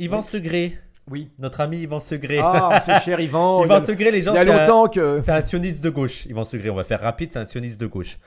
Yvan 0.00 0.22
Segré. 0.22 0.78
Oui. 1.10 1.30
Notre 1.38 1.60
ami 1.60 1.78
Yvan 1.78 2.00
Segré. 2.00 2.38
Ah, 2.42 2.82
c'est 2.84 3.00
cher 3.00 3.20
Yvan. 3.28 3.64
Yvan 3.64 3.84
Segré, 3.84 4.10
les 4.10 4.22
gens. 4.22 4.32
Il 4.32 4.36
y 4.36 4.38
a 4.38 4.44
c'est 4.44 4.50
un- 4.50 4.58
longtemps 4.60 4.88
que. 4.88 5.20
C'est 5.24 5.32
un 5.32 5.40
sioniste 5.42 5.82
de 5.82 5.90
gauche, 5.90 6.26
Yvan 6.26 6.44
Segré. 6.44 6.70
On 6.70 6.74
va 6.76 6.84
faire 6.84 7.00
rapide, 7.00 7.30
c'est 7.32 7.38
un 7.38 7.46
sioniste 7.46 7.80
de 7.80 7.86
gauche. 7.86 8.18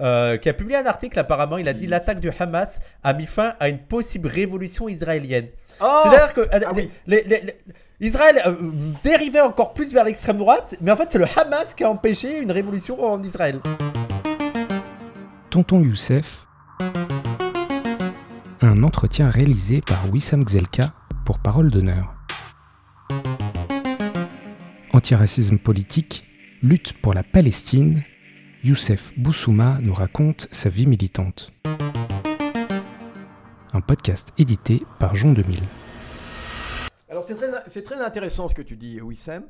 Euh, 0.00 0.38
qui 0.38 0.48
a 0.48 0.54
publié 0.54 0.78
un 0.78 0.86
article 0.86 1.18
apparemment, 1.18 1.58
il 1.58 1.68
a 1.68 1.74
dit 1.74 1.86
l'attaque 1.86 2.18
du 2.18 2.30
Hamas 2.38 2.80
a 3.04 3.12
mis 3.12 3.26
fin 3.26 3.54
à 3.60 3.68
une 3.68 3.78
possible 3.78 4.26
révolution 4.28 4.88
israélienne. 4.88 5.48
Oh 5.82 6.00
C'est-à-dire 6.04 6.32
que 6.32 6.40
euh, 6.40 6.60
Ah 6.66 6.72
oui. 6.74 6.90
les- 7.06 7.22
les- 7.24 7.40
les- 7.42 7.56
Israël 8.00 8.40
euh, 8.46 8.54
dérivait 9.04 9.42
encore 9.42 9.74
plus 9.74 9.92
vers 9.92 10.04
l'extrême 10.04 10.38
droite, 10.38 10.74
mais 10.80 10.90
en 10.90 10.96
fait 10.96 11.08
c'est 11.10 11.18
le 11.18 11.26
Hamas 11.36 11.74
qui 11.74 11.84
a 11.84 11.90
empêché 11.90 12.38
une 12.38 12.50
révolution 12.50 13.04
en 13.04 13.22
Israël. 13.22 13.60
Tonton 15.50 15.82
Youssef. 15.82 16.46
Un 18.62 18.82
entretien 18.82 19.28
réalisé 19.28 19.82
par 19.82 19.98
Wissam 20.10 20.44
Gzelka 20.48 20.84
pour 21.24 21.38
Parole 21.38 21.70
d'honneur. 21.70 22.14
Antiracisme 24.92 25.58
politique, 25.58 26.24
lutte 26.62 26.94
pour 27.00 27.14
la 27.14 27.22
Palestine, 27.22 28.02
Youssef 28.64 29.12
Boussouma 29.18 29.78
nous 29.80 29.94
raconte 29.94 30.48
sa 30.50 30.68
vie 30.68 30.86
militante. 30.86 31.52
Un 33.72 33.80
podcast 33.80 34.28
édité 34.38 34.82
par 34.98 35.16
Jean 35.16 35.32
2000. 35.32 35.60
Alors 37.08 37.24
c'est 37.24 37.82
très, 37.82 38.00
intéressant 38.02 38.48
ce 38.48 38.54
que 38.54 38.62
tu 38.62 38.76
dis, 38.76 39.00
Wissem. 39.00 39.44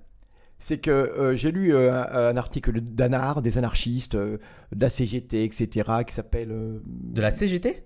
C'est 0.58 0.78
que 0.78 0.90
euh, 0.90 1.34
j'ai 1.34 1.50
lu 1.50 1.74
euh, 1.74 1.92
un, 1.92 2.28
un 2.30 2.36
article 2.36 2.80
d'Anar, 2.80 3.42
des 3.42 3.58
anarchistes, 3.58 4.14
euh, 4.14 4.38
de 4.70 4.80
la 4.80 4.90
CGT, 4.90 5.42
etc., 5.44 5.90
qui 6.06 6.14
s'appelle. 6.14 6.52
euh, 6.52 6.80
De 6.86 7.20
la 7.20 7.32
CGT 7.32 7.84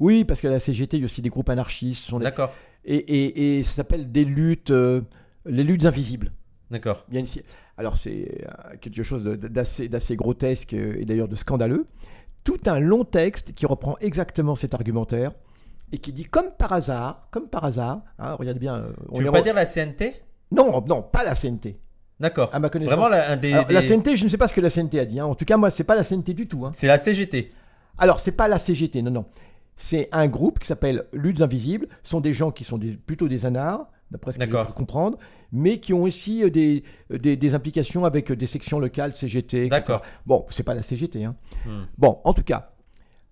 Oui, 0.00 0.24
parce 0.24 0.40
que 0.40 0.48
la 0.48 0.58
CGT, 0.58 0.96
il 0.96 1.00
y 1.00 1.02
a 1.02 1.06
aussi 1.06 1.22
des 1.22 1.28
groupes 1.28 1.48
anarchistes. 1.50 2.12
D'accord, 2.18 2.52
Et, 2.84 2.96
et- 2.96 3.58
et 3.58 3.62
ça 3.62 3.72
s'appelle 3.72 4.10
des 4.10 4.24
luttes, 4.24 4.70
euh, 4.70 5.02
les 5.46 5.62
luttes 5.64 5.84
invisibles. 5.84 6.32
d'accord. 6.70 7.04
Une 7.12 7.26
Alors 7.76 7.96
c'est 7.96 8.42
euh, 8.46 8.76
quelque 8.80 9.02
chose 9.02 9.24
d'assez 9.24 10.16
grotesque 10.16 10.74
euh, 10.74 10.96
et 10.98 11.04
d'ailleurs 11.04 11.28
de 11.28 11.34
scandaleux. 11.34 11.86
Tout 12.44 12.58
un 12.66 12.78
long 12.80 13.04
texte 13.04 13.54
qui 13.54 13.66
reprend 13.66 13.96
exactement 14.00 14.54
cet 14.54 14.72
argumentaire 14.74 15.32
et 15.92 15.98
qui 15.98 16.12
dit 16.12 16.24
comme 16.24 16.50
par 16.58 16.72
hasard, 16.72 17.28
comme 17.30 17.48
par 17.48 17.64
hasard, 17.64 18.02
hein, 18.18 18.34
regardez 18.34 18.60
bien. 18.60 18.86
on 19.10 19.18
Tu 19.18 19.24
veux 19.24 19.30
pas 19.32 19.42
dire 19.42 19.54
la 19.54 19.66
CNT 19.66 20.14
Non, 20.50 20.82
non, 20.86 21.02
pas 21.02 21.22
la 21.24 21.34
CNT. 21.34 21.76
D'accord. 22.18 22.50
À 22.54 22.58
ma 22.58 22.68
connaissance. 22.70 22.94
Vraiment 22.94 23.08
la, 23.10 23.32
un 23.32 23.36
des, 23.36 23.52
Alors, 23.52 23.70
La 23.72 23.80
CNT, 23.80 24.16
je 24.16 24.24
ne 24.24 24.28
sais 24.28 24.36
pas 24.38 24.46
ce 24.46 24.52
que 24.54 24.60
la 24.60 24.68
CNT 24.70 25.00
a 25.00 25.04
dit. 25.06 25.18
hein. 25.20 25.24
En 25.26 25.34
tout 25.34 25.44
cas, 25.46 25.56
moi, 25.56 25.70
c'est 25.70 25.84
pas 25.84 25.94
la 25.96 26.04
CNT 26.04 26.34
du 26.34 26.46
tout. 26.46 26.66
hein. 26.66 26.72
C'est 26.76 26.86
la 26.86 26.98
CGT. 26.98 27.50
Alors, 27.98 28.20
c'est 28.20 28.32
pas 28.32 28.46
la 28.46 28.58
CGT, 28.58 29.00
non, 29.02 29.10
non. 29.10 29.24
C'est 29.82 30.08
un 30.12 30.28
groupe 30.28 30.58
qui 30.58 30.66
s'appelle 30.66 31.06
Luttes 31.14 31.40
Invisibles. 31.40 31.88
Ce 32.02 32.10
sont 32.10 32.20
des 32.20 32.34
gens 32.34 32.50
qui 32.50 32.64
sont 32.64 32.76
des- 32.76 32.96
plutôt 32.98 33.28
des 33.28 33.46
anards, 33.46 33.86
d'après 34.10 34.32
ce 34.32 34.38
que 34.38 34.42
j'ai 34.44 34.50
pu 34.68 34.72
comprendre, 34.74 35.16
mais 35.52 35.80
qui 35.80 35.94
ont 35.94 36.02
aussi 36.02 36.44
euh, 36.44 36.50
des, 36.50 36.84
des, 37.08 37.36
des 37.36 37.54
implications 37.54 38.04
avec 38.04 38.30
euh, 38.30 38.36
des 38.36 38.46
sections 38.46 38.78
locales, 38.78 39.14
CGT, 39.14 39.56
etc. 39.66 39.68
D'accord. 39.70 40.02
Bon, 40.26 40.44
c'est 40.50 40.64
pas 40.64 40.74
la 40.74 40.82
CGT. 40.82 41.24
hein. 41.24 41.34
Hmm. 41.64 41.84
Bon, 41.96 42.18
en 42.24 42.34
tout 42.34 42.42
cas, 42.42 42.72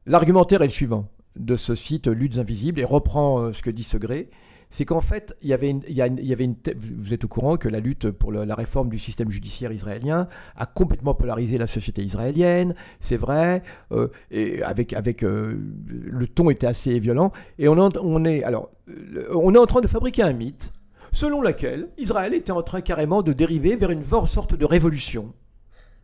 l'argumentaire 0.07 0.63
est 0.63 0.67
le 0.67 0.71
suivant 0.73 1.09
de 1.37 1.55
ce 1.55 1.75
site 1.75 2.09
euh, 2.09 2.13
Luttes 2.15 2.39
Invisibles 2.39 2.81
et 2.81 2.85
reprend 2.85 3.41
euh, 3.41 3.53
ce 3.53 3.63
que 3.63 3.71
dit 3.71 3.85
Segré. 3.85 4.31
C'est 4.71 4.85
qu'en 4.85 5.01
fait, 5.01 5.35
il 5.41 5.49
y 5.49 5.55
avait 5.55 5.71
une, 5.71 5.81
il 5.89 5.95
y 5.95 6.03
a 6.03 6.07
une- 6.07 6.19
il 6.19 6.27
y 6.27 6.33
avait 6.33 6.45
une 6.45 6.57
te- 6.57 6.73
vous 6.77 7.15
êtes 7.15 7.25
au 7.25 7.29
courant 7.29 7.57
que 7.57 7.69
la 7.69 7.81
lutte 7.81 8.11
pour 8.11 8.33
le- 8.33 8.45
la 8.45 8.55
réforme 8.55 8.91
du 8.91 8.99
système 8.99 9.31
judiciaire 9.31 9.73
israélien 9.73 10.29
a 10.57 10.67
complètement 10.67 11.15
polarisé 11.15 11.57
la 11.57 11.67
société 11.67 12.03
israélienne, 12.03 12.75
c'est 13.01 13.17
vrai, 13.17 13.63
euh, 13.93 14.09
et 14.31 14.63
avec, 14.63 14.93
avec 14.93 15.23
euh, 15.23 15.59
le 15.87 16.27
ton 16.27 16.51
était 16.51 16.67
assez 16.67 16.99
violent. 16.99 17.33
Et 17.59 17.67
on, 17.69 17.79
en- 17.79 17.91
on 18.03 18.25
est, 18.27 18.43
alors, 18.45 18.71
euh, 18.91 19.27
on 19.35 19.55
est 19.55 19.59
en 19.59 19.67
train 19.67 19.81
de 19.81 19.87
fabriquer 19.89 20.23
un 20.23 20.35
mythe 20.35 20.73
selon 21.13 21.41
lequel 21.41 21.89
Israël 21.97 22.35
était 22.35 22.53
en 22.53 22.63
train 22.63 22.83
carrément 22.83 23.23
de 23.23 23.33
dériver 23.33 23.77
vers 23.77 23.91
une 23.91 24.03
sorte 24.03 24.55
de 24.55 24.65
révolution. 24.67 25.33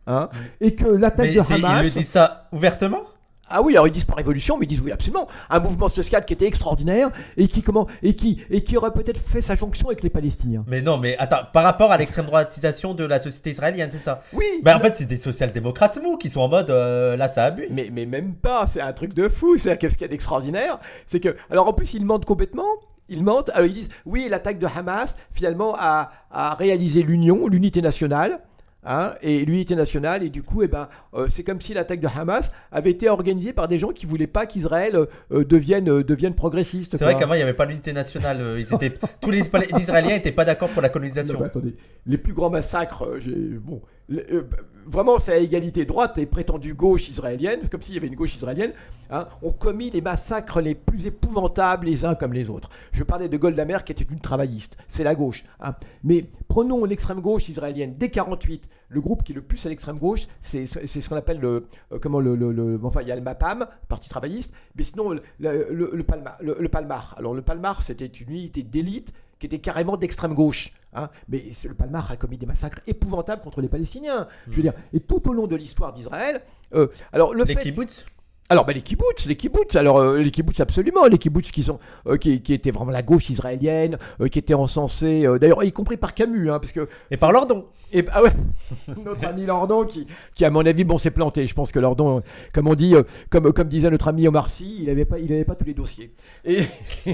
Hein, 0.07 0.29
et 0.61 0.75
que 0.75 0.85
l'attaque 0.87 1.33
de 1.33 1.39
Hamas. 1.53 1.81
il 1.87 1.95
le 1.95 2.01
dit 2.01 2.05
ça 2.05 2.47
ouvertement? 2.51 3.01
Ah 3.49 3.61
oui, 3.61 3.73
alors 3.73 3.87
ils 3.87 3.91
disent 3.91 4.05
pas 4.05 4.15
révolution, 4.15 4.57
mais 4.57 4.65
ils 4.65 4.69
disent 4.69 4.81
oui 4.81 4.91
absolument. 4.91 5.27
Un 5.49 5.59
mouvement 5.59 5.89
social 5.89 6.25
qui 6.25 6.33
était 6.33 6.47
extraordinaire 6.47 7.09
et 7.37 7.47
qui 7.47 7.61
comment 7.61 7.87
et 8.01 8.15
qui 8.15 8.43
et 8.49 8.61
qui 8.61 8.75
aurait 8.75 8.91
peut-être 8.91 9.19
fait 9.19 9.41
sa 9.41 9.55
jonction 9.55 9.87
avec 9.89 10.01
les 10.03 10.09
Palestiniens. 10.09 10.63
Mais 10.67 10.81
non, 10.81 10.97
mais 10.97 11.15
attends, 11.17 11.41
par 11.53 11.63
rapport 11.63 11.91
à 11.91 11.97
l'extrême 11.97 12.25
droitisation 12.25 12.93
de 12.93 13.03
la 13.05 13.19
société 13.19 13.51
israélienne, 13.51 13.89
c'est 13.91 13.99
ça? 13.99 14.23
Oui. 14.33 14.45
Bah 14.63 14.71
en 14.75 14.79
non, 14.79 14.83
fait, 14.85 14.95
c'est 14.97 15.05
des 15.05 15.17
social-démocrates 15.17 16.01
mous 16.01 16.17
qui 16.17 16.29
sont 16.29 16.41
en 16.41 16.47
mode 16.49 16.69
euh, 16.71 17.15
là, 17.15 17.29
ça 17.29 17.45
abuse. 17.45 17.67
mais 17.71 17.89
mais 17.91 18.05
même 18.05 18.33
pas. 18.35 18.65
C'est 18.67 18.81
un 18.81 18.93
truc 18.93 19.13
de 19.13 19.27
fou. 19.29 19.57
C'est 19.57 19.77
qu'est-ce 19.77 19.93
qu'il 19.95 20.03
y 20.03 20.05
a 20.05 20.09
d'extraordinaire, 20.09 20.79
c'est 21.05 21.19
que 21.19 21.35
alors 21.51 21.67
en 21.67 21.73
plus 21.73 21.93
ils 21.93 22.05
mentent 22.05 22.25
complètement. 22.25 22.65
Ils 23.09 23.23
mentent. 23.23 23.49
Alors 23.53 23.67
ils 23.67 23.73
disent 23.73 23.89
oui, 24.05 24.27
l'attaque 24.29 24.57
de 24.57 24.65
Hamas 24.65 25.15
finalement 25.31 25.75
a, 25.77 26.09
a 26.31 26.55
réalisé 26.55 27.03
l'union, 27.03 27.47
l'unité 27.47 27.81
nationale. 27.81 28.39
Hein, 28.85 29.15
et 29.21 29.43
l'unité 29.45 29.75
nationale, 29.75 30.23
et 30.23 30.29
du 30.29 30.43
coup, 30.43 30.63
eh 30.63 30.67
ben, 30.67 30.87
euh, 31.13 31.27
c'est 31.29 31.43
comme 31.43 31.59
si 31.59 31.73
l'attaque 31.73 31.99
de 31.99 32.07
Hamas 32.07 32.51
avait 32.71 32.91
été 32.91 33.09
organisée 33.09 33.53
par 33.53 33.67
des 33.67 33.79
gens 33.79 33.89
qui 33.89 34.05
voulaient 34.05 34.27
pas 34.27 34.45
qu'Israël 34.45 34.95
euh, 34.95 35.05
euh, 35.31 35.43
devienne, 35.43 35.89
euh, 35.89 36.03
devienne 36.03 36.35
progressiste. 36.35 36.97
C'est 36.97 37.03
vrai 37.03 37.17
qu'avant, 37.17 37.33
il 37.33 37.37
n'y 37.37 37.43
avait 37.43 37.53
pas 37.53 37.65
l'unité 37.65 37.93
nationale. 37.93 38.57
Ils 38.57 38.73
étaient... 38.73 38.97
Tous 39.21 39.31
les 39.31 39.41
Isra- 39.41 39.59
les 39.75 39.81
Israéliens 39.81 40.15
n'étaient 40.15 40.31
pas 40.31 40.45
d'accord 40.45 40.69
pour 40.69 40.81
la 40.81 40.89
colonisation. 40.89 41.39
Non, 41.39 41.45
attendez, 41.45 41.75
les 42.05 42.17
plus 42.17 42.33
grands 42.33 42.49
massacres, 42.49 43.19
j'ai- 43.19 43.35
bon, 43.35 43.81
euh, 44.11 44.43
vraiment 44.85 45.17
c'est 45.19 45.33
à 45.33 45.37
égalité 45.37 45.85
droite 45.85 46.17
et 46.19 46.25
prétendue 46.25 46.73
gauche 46.75 47.09
israélienne, 47.09 47.67
comme 47.69 47.81
s'il 47.81 47.95
y 47.95 47.97
avait 47.97 48.07
une 48.07 48.15
gauche 48.15 48.35
israélienne, 48.35 48.71
hein, 49.09 49.27
ont 49.41 49.51
commis 49.51 49.89
les 49.89 50.01
massacres 50.01 50.61
les 50.61 50.75
plus 50.75 51.07
épouvantables 51.07 51.87
les 51.87 52.05
uns 52.05 52.13
comme 52.15 52.33
les 52.33 52.49
autres. 52.49 52.69
Je 52.91 53.03
parlais 53.03 53.29
de 53.29 53.37
Golda 53.37 53.65
Meir 53.65 53.83
qui 53.83 53.91
était 53.91 54.03
une 54.03 54.19
travailliste, 54.19 54.77
c'est 54.87 55.03
la 55.03 55.15
gauche. 55.15 55.43
hein. 55.59 55.73
Mais 56.03 56.29
prenons 56.47 56.85
l'extrême 56.85 57.19
gauche 57.21 57.49
israélienne 57.49 57.95
dès 57.97 58.09
48, 58.09 58.69
le 58.89 59.01
groupe 59.01 59.23
qui 59.23 59.31
est 59.31 59.35
le 59.35 59.41
plus 59.41 59.65
à 59.65 59.69
l'extrême 59.69 59.97
gauche, 59.97 60.27
c'est 60.41 60.65
ce 60.67 61.09
qu'on 61.09 61.15
appelle 61.15 61.39
le, 61.39 61.65
euh, 61.91 61.99
comment 61.99 62.19
le, 62.19 62.79
enfin 62.83 63.01
il 63.01 63.07
y 63.07 63.11
a 63.11 63.15
le 63.15 63.21
MAPAM, 63.21 63.65
parti 63.87 64.07
travailliste, 64.09 64.53
mais 64.75 64.83
sinon 64.83 65.09
le, 65.09 65.21
le, 65.39 65.67
le- 65.71 65.91
le 65.93 66.03
Palma- 66.03 66.37
le- 66.41 66.57
le 66.59 66.69
Palmar. 66.69 67.15
Alors 67.17 67.33
le 67.33 67.41
Palmar 67.41 67.81
c'était 67.81 68.05
une 68.05 68.29
unité 68.29 68.61
d'élite 68.61 69.11
qui 69.39 69.45
était 69.47 69.59
carrément 69.59 69.97
d'extrême 69.97 70.33
gauche. 70.33 70.71
hein. 70.93 71.09
Mais 71.27 71.43
le 71.67 71.73
Palmar 71.73 72.09
a 72.11 72.15
commis 72.15 72.37
des 72.37 72.45
massacres 72.45 72.79
épouvantables 72.87 73.41
contre 73.41 73.61
les 73.61 73.69
Palestiniens. 73.69 74.27
Je 74.49 74.55
veux 74.57 74.61
dire, 74.63 74.73
et 74.93 74.99
tout 74.99 75.27
au 75.29 75.33
long 75.33 75.47
de 75.47 75.55
l'histoire 75.55 75.93
d'Israël, 75.93 76.41
euh, 76.73 76.87
alors 77.13 77.33
le 77.33 77.43
Les 77.43 77.55
fait, 77.55 77.63
kibbutz? 77.63 78.05
Alors 78.47 78.65
bah, 78.65 78.73
les 78.73 78.81
kibbutz, 78.81 79.25
les 79.25 79.35
kibbutz, 79.35 79.75
alors 79.75 79.97
euh, 79.97 80.19
les 80.19 80.29
kibbutz 80.29 80.59
absolument, 80.59 81.07
les 81.07 81.17
kibbutz 81.17 81.49
qui 81.51 81.63
sont, 81.63 81.79
euh, 82.05 82.17
qui, 82.17 82.43
qui 82.43 82.53
étaient 82.53 82.69
vraiment 82.69 82.91
la 82.91 83.01
gauche 83.01 83.31
israélienne, 83.31 83.97
euh, 84.21 84.27
qui 84.27 84.37
étaient 84.37 84.53
encensés, 84.53 85.25
d'ailleurs 85.41 85.63
y 85.63 85.71
compris 85.71 85.97
par 85.97 86.13
Camus, 86.13 86.51
hein, 86.51 86.59
parce 86.59 86.71
que 86.71 86.87
Et 87.09 87.17
par 87.17 87.31
Lordon. 87.31 87.65
et 87.91 88.05
ah 88.11 88.21
ouais, 88.21 88.29
notre 89.03 89.25
ami 89.25 89.47
Lordon 89.47 89.85
qui, 89.85 90.05
qui 90.35 90.45
à 90.45 90.51
mon 90.51 90.63
avis 90.63 90.83
bon 90.83 90.99
s'est 90.99 91.09
planté. 91.09 91.47
Je 91.47 91.55
pense 91.55 91.71
que 91.71 91.79
Lordon, 91.79 92.21
comme 92.53 92.67
on 92.67 92.75
dit, 92.75 92.93
comme 93.31 93.51
comme 93.51 93.67
disait 93.67 93.89
notre 93.89 94.09
ami 94.09 94.27
Omar 94.27 94.47
Sy, 94.51 94.77
il 94.81 94.91
avait 94.91 95.05
pas 95.05 95.17
il 95.17 95.33
avait 95.33 95.43
pas 95.43 95.55
tous 95.55 95.65
les 95.65 95.73
dossiers. 95.73 96.11
Et 96.43 96.65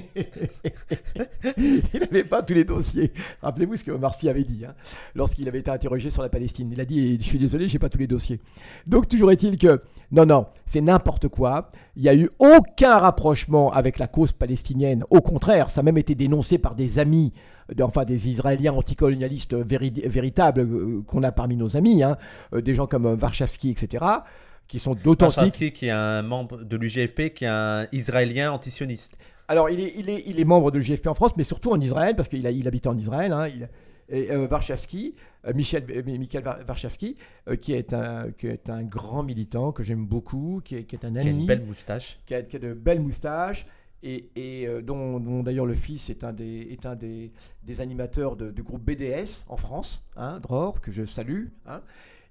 il 1.93 1.99
n'avait 1.99 2.25
pas 2.25 2.43
tous 2.43 2.55
les 2.55 2.65
dossiers. 2.65 3.13
Rappelez-vous 3.41 3.77
ce 3.77 3.85
que 3.85 3.91
Omar 3.91 4.15
Sy 4.15 4.27
avait 4.27 4.43
dit 4.43 4.65
hein, 4.65 4.73
lorsqu'il 5.15 5.47
avait 5.47 5.59
été 5.59 5.71
interrogé 5.71 6.09
sur 6.09 6.23
la 6.23 6.29
Palestine. 6.29 6.69
Il 6.73 6.81
a 6.81 6.85
dit 6.85 7.17
je 7.21 7.23
suis 7.25 7.39
désolé, 7.39 7.69
j'ai 7.69 7.79
pas 7.79 7.87
tous 7.87 7.99
les 7.99 8.07
dossiers. 8.07 8.41
Donc 8.85 9.07
toujours 9.07 9.31
est-il 9.31 9.57
que 9.57 9.81
non 10.11 10.25
non, 10.25 10.47
c'est 10.65 10.81
n'importe 10.81 11.20
quoi. 11.27 11.69
Il 11.95 12.03
n'y 12.03 12.09
a 12.09 12.15
eu 12.15 12.29
aucun 12.39 12.97
rapprochement 12.97 13.71
avec 13.71 13.99
la 13.99 14.07
cause 14.07 14.31
palestinienne. 14.31 15.03
Au 15.09 15.21
contraire, 15.21 15.69
ça 15.69 15.81
a 15.81 15.83
même 15.83 15.97
été 15.97 16.15
dénoncé 16.15 16.57
par 16.57 16.75
des 16.75 16.99
amis 16.99 17.33
enfin 17.81 18.03
des 18.03 18.27
Israéliens 18.27 18.73
anticolonialistes 18.73 19.53
véri- 19.53 20.05
véritables 20.07 20.61
euh, 20.61 21.01
qu'on 21.07 21.23
a 21.23 21.31
parmi 21.31 21.55
nos 21.55 21.77
amis, 21.77 22.03
hein, 22.03 22.17
euh, 22.53 22.61
des 22.61 22.75
gens 22.75 22.85
comme 22.85 23.05
euh, 23.05 23.15
Warshawski, 23.15 23.69
etc., 23.69 24.03
qui 24.67 24.77
sont 24.79 24.93
d'authentiques. 24.93 25.37
Warshawski, 25.37 25.71
qui 25.71 25.85
est 25.87 25.91
un 25.91 26.21
membre 26.21 26.63
de 26.63 26.75
l'UGFP, 26.77 27.33
qui 27.33 27.45
est 27.45 27.47
un 27.47 27.87
Israélien 27.93 28.51
antisioniste. 28.51 29.13
Alors, 29.47 29.69
il 29.69 29.79
est, 29.79 29.93
il, 29.97 30.09
est, 30.09 30.23
il 30.27 30.39
est 30.39 30.45
membre 30.45 30.71
de 30.71 30.79
l'GFP 30.79 31.07
en 31.07 31.13
France, 31.13 31.31
mais 31.37 31.43
surtout 31.43 31.71
en 31.71 31.79
Israël, 31.79 32.15
parce 32.15 32.29
qu'il 32.29 32.45
il 32.45 32.67
habitait 32.67 32.87
en 32.87 32.97
Israël. 32.97 33.31
Hein, 33.33 33.47
il, 33.47 33.69
et 34.11 34.29
euh, 34.31 34.47
Warshawski, 34.47 35.15
euh, 35.47 35.53
Michel, 35.53 35.85
euh, 35.89 36.03
Michael 36.05 36.43
Warshawski, 36.67 37.15
euh, 37.47 37.55
qui, 37.55 37.73
est 37.73 37.93
un, 37.93 38.31
qui 38.31 38.47
est 38.47 38.69
un 38.69 38.83
grand 38.83 39.23
militant 39.23 39.71
que 39.71 39.81
j'aime 39.83 40.05
beaucoup, 40.05 40.61
qui 40.63 40.75
est, 40.75 40.83
qui 40.83 40.95
est 40.95 41.05
un 41.05 41.11
Qui 41.13 41.17
a 41.17 41.21
ami, 41.21 41.41
une 41.41 41.45
belle 41.47 41.65
moustache. 41.65 42.19
qui 42.25 42.35
a, 42.35 42.43
qui 42.43 42.57
a 42.57 42.59
de 42.59 42.73
belles 42.73 43.01
moustaches 43.01 43.65
et, 44.03 44.29
et, 44.35 44.67
euh, 44.67 44.81
dont, 44.81 45.19
dont 45.19 45.43
d'ailleurs 45.43 45.65
le 45.65 45.73
fils 45.73 46.09
est 46.09 46.23
un 46.23 46.33
des, 46.33 46.67
est 46.71 46.85
un 46.85 46.95
des, 46.95 47.31
des 47.63 47.81
animateurs 47.81 48.35
de- 48.35 48.51
du 48.51 48.63
groupe 48.63 48.83
BDS 48.83 49.45
en 49.47 49.57
France, 49.57 50.03
hein, 50.15 50.39
Dror, 50.39 50.81
que 50.81 50.91
je 50.91 51.05
salue. 51.05 51.45
hein. 51.65 51.81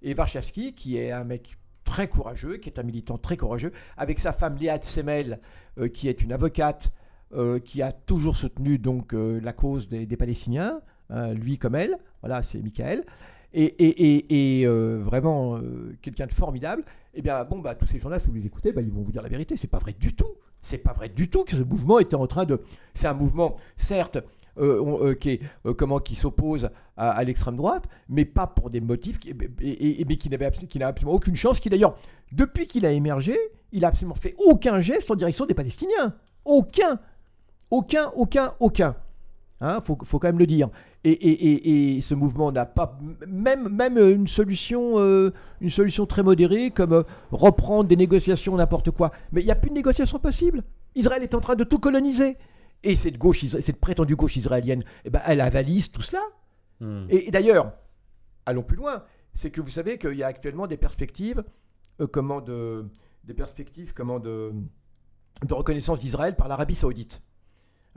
et 0.03 0.15
Warshawski, 0.15 0.75
qui 0.75 0.97
est 0.99 1.12
un 1.12 1.25
mec 1.25 1.56
très 1.85 2.09
courageux, 2.09 2.56
qui 2.59 2.69
est 2.69 2.79
un 2.79 2.82
militant 2.85 3.19
très 3.19 3.37
courageux, 3.37 3.73
avec 3.97 4.19
sa 4.19 4.32
femme 4.32 4.56
Liad 4.61 4.85
Semel, 4.85 5.41
euh, 5.79 5.88
qui 5.88 6.09
est 6.09 6.23
une 6.23 6.32
avocate, 6.32 6.93
euh, 7.32 7.59
qui 7.61 7.81
a 7.82 7.91
toujours 7.93 8.37
soutenu 8.37 8.79
donc 8.79 9.12
la 9.15 9.53
cause 9.53 9.88
des, 9.88 10.05
des 10.06 10.17
Palestiniens, 10.17 10.81
hein, 11.10 11.32
lui 11.34 11.58
comme 11.58 11.74
elle, 11.74 11.96
voilà, 12.22 12.42
c'est 12.42 12.60
Michael, 12.62 13.04
et, 13.52 13.64
et, 13.64 14.14
et, 14.14 14.60
et, 14.60 14.66
euh, 14.66 15.00
vraiment 15.02 15.56
euh, 15.56 15.96
quelqu'un 16.02 16.26
de 16.26 16.32
formidable. 16.32 16.84
Eh 17.14 17.22
bien, 17.22 17.44
bon, 17.44 17.58
bah, 17.58 17.74
tous 17.74 17.86
ces 17.86 17.98
gens-là, 17.98 18.20
si 18.20 18.28
vous 18.28 18.34
les 18.34 18.46
écoutez, 18.46 18.70
bah, 18.72 18.80
ils 18.80 18.92
vont 18.92 19.02
vous 19.02 19.10
dire 19.10 19.22
la 19.22 19.28
vérité. 19.28 19.56
C'est 19.56 19.66
pas 19.66 19.80
vrai 19.80 19.92
du 19.98 20.14
tout. 20.14 20.30
C'est 20.62 20.78
pas 20.78 20.92
vrai 20.92 21.08
du 21.08 21.28
tout 21.28 21.42
que 21.42 21.56
ce 21.56 21.62
mouvement 21.62 21.98
était 21.98 22.14
en 22.14 22.28
train 22.28 22.44
de. 22.44 22.60
C'est 22.94 23.08
un 23.08 23.14
mouvement, 23.14 23.56
certes, 23.76 24.18
euh, 24.58 25.08
euh, 25.08 25.14
qui 25.14 25.40
euh, 25.66 25.74
comment 25.74 25.98
qui 25.98 26.14
s'oppose 26.14 26.70
à, 26.96 27.24
l'extrême 27.24 27.56
droite, 27.56 27.88
mais 28.08 28.24
pas 28.24 28.46
pour 28.46 28.70
des 28.70 28.80
motifs, 28.80 29.18
et, 29.26 29.34
et- 29.62 30.00
et- 30.00 30.04
mais 30.04 30.16
qui 30.16 30.28
n'avait 30.28 30.44
abs- 30.44 30.62
absolument 30.82 31.14
aucune 31.16 31.34
chance. 31.34 31.58
Qui 31.58 31.70
d'ailleurs, 31.70 31.96
depuis 32.30 32.66
qu'il 32.68 32.86
a 32.86 32.92
émergé, 32.92 33.36
il 33.72 33.84
a 33.84 33.88
absolument 33.88 34.14
fait 34.14 34.34
aucun 34.46 34.80
geste 34.80 35.10
en 35.10 35.16
direction 35.16 35.46
des 35.46 35.54
Palestiniens. 35.54 36.14
Aucun, 36.44 37.00
aucun, 37.70 38.10
aucun, 38.14 38.54
aucun. 38.60 38.94
Hein, 39.62 39.80
faut, 39.82 39.98
faut 40.04 40.18
quand 40.18 40.28
même 40.28 40.38
le 40.38 40.46
dire. 40.46 40.70
Et, 41.04 41.10
et- 41.10 41.52
et- 41.52 41.96
et 41.96 42.00
ce 42.00 42.14
mouvement 42.14 42.50
n'a 42.50 42.64
pas 42.64 42.98
même, 43.26 43.68
même 43.68 43.98
une 43.98 44.26
solution, 44.26 44.98
euh, 44.98 45.32
une 45.60 45.68
solution 45.68 46.06
très 46.06 46.22
modérée 46.22 46.70
comme 46.70 46.94
euh, 46.94 47.02
reprendre 47.30 47.84
des 47.88 47.96
négociations, 47.96 48.56
n'importe 48.56 48.90
quoi. 48.90 49.10
Mais 49.32 49.42
il 49.42 49.44
n'y 49.44 49.50
a 49.50 49.56
plus 49.56 49.68
de 49.68 49.74
négociation 49.74 50.18
possible. 50.18 50.62
Israël 50.94 51.22
est 51.22 51.34
en 51.34 51.40
train 51.40 51.56
de 51.56 51.64
tout 51.64 51.78
coloniser. 51.78 52.38
Et 52.82 52.94
cette 52.94 53.18
gauche, 53.18 53.44
cette 53.44 53.78
prétendue 53.80 54.16
gauche 54.16 54.36
israélienne, 54.38 54.82
eh 55.04 55.10
ben, 55.10 55.20
elle 55.26 55.42
avalise 55.42 55.92
tout 55.92 56.00
cela. 56.00 56.22
Hmm. 56.80 57.04
Et, 57.10 57.28
et 57.28 57.30
d'ailleurs, 57.30 57.72
allons 58.46 58.62
plus 58.62 58.78
loin, 58.78 59.04
c'est 59.34 59.50
que 59.50 59.60
vous 59.60 59.68
savez 59.68 59.98
qu'il 59.98 60.14
y 60.14 60.22
a 60.22 60.26
actuellement 60.28 60.66
des 60.66 60.78
perspectives, 60.78 61.44
euh, 62.00 62.06
comment 62.06 62.40
de, 62.40 62.86
des 63.24 63.34
perspectives, 63.34 63.92
comment 63.92 64.18
de, 64.18 64.52
de 65.46 65.52
reconnaissance 65.54 65.98
d'Israël 65.98 66.34
par 66.34 66.48
l'Arabie 66.48 66.74
Saoudite. 66.74 67.22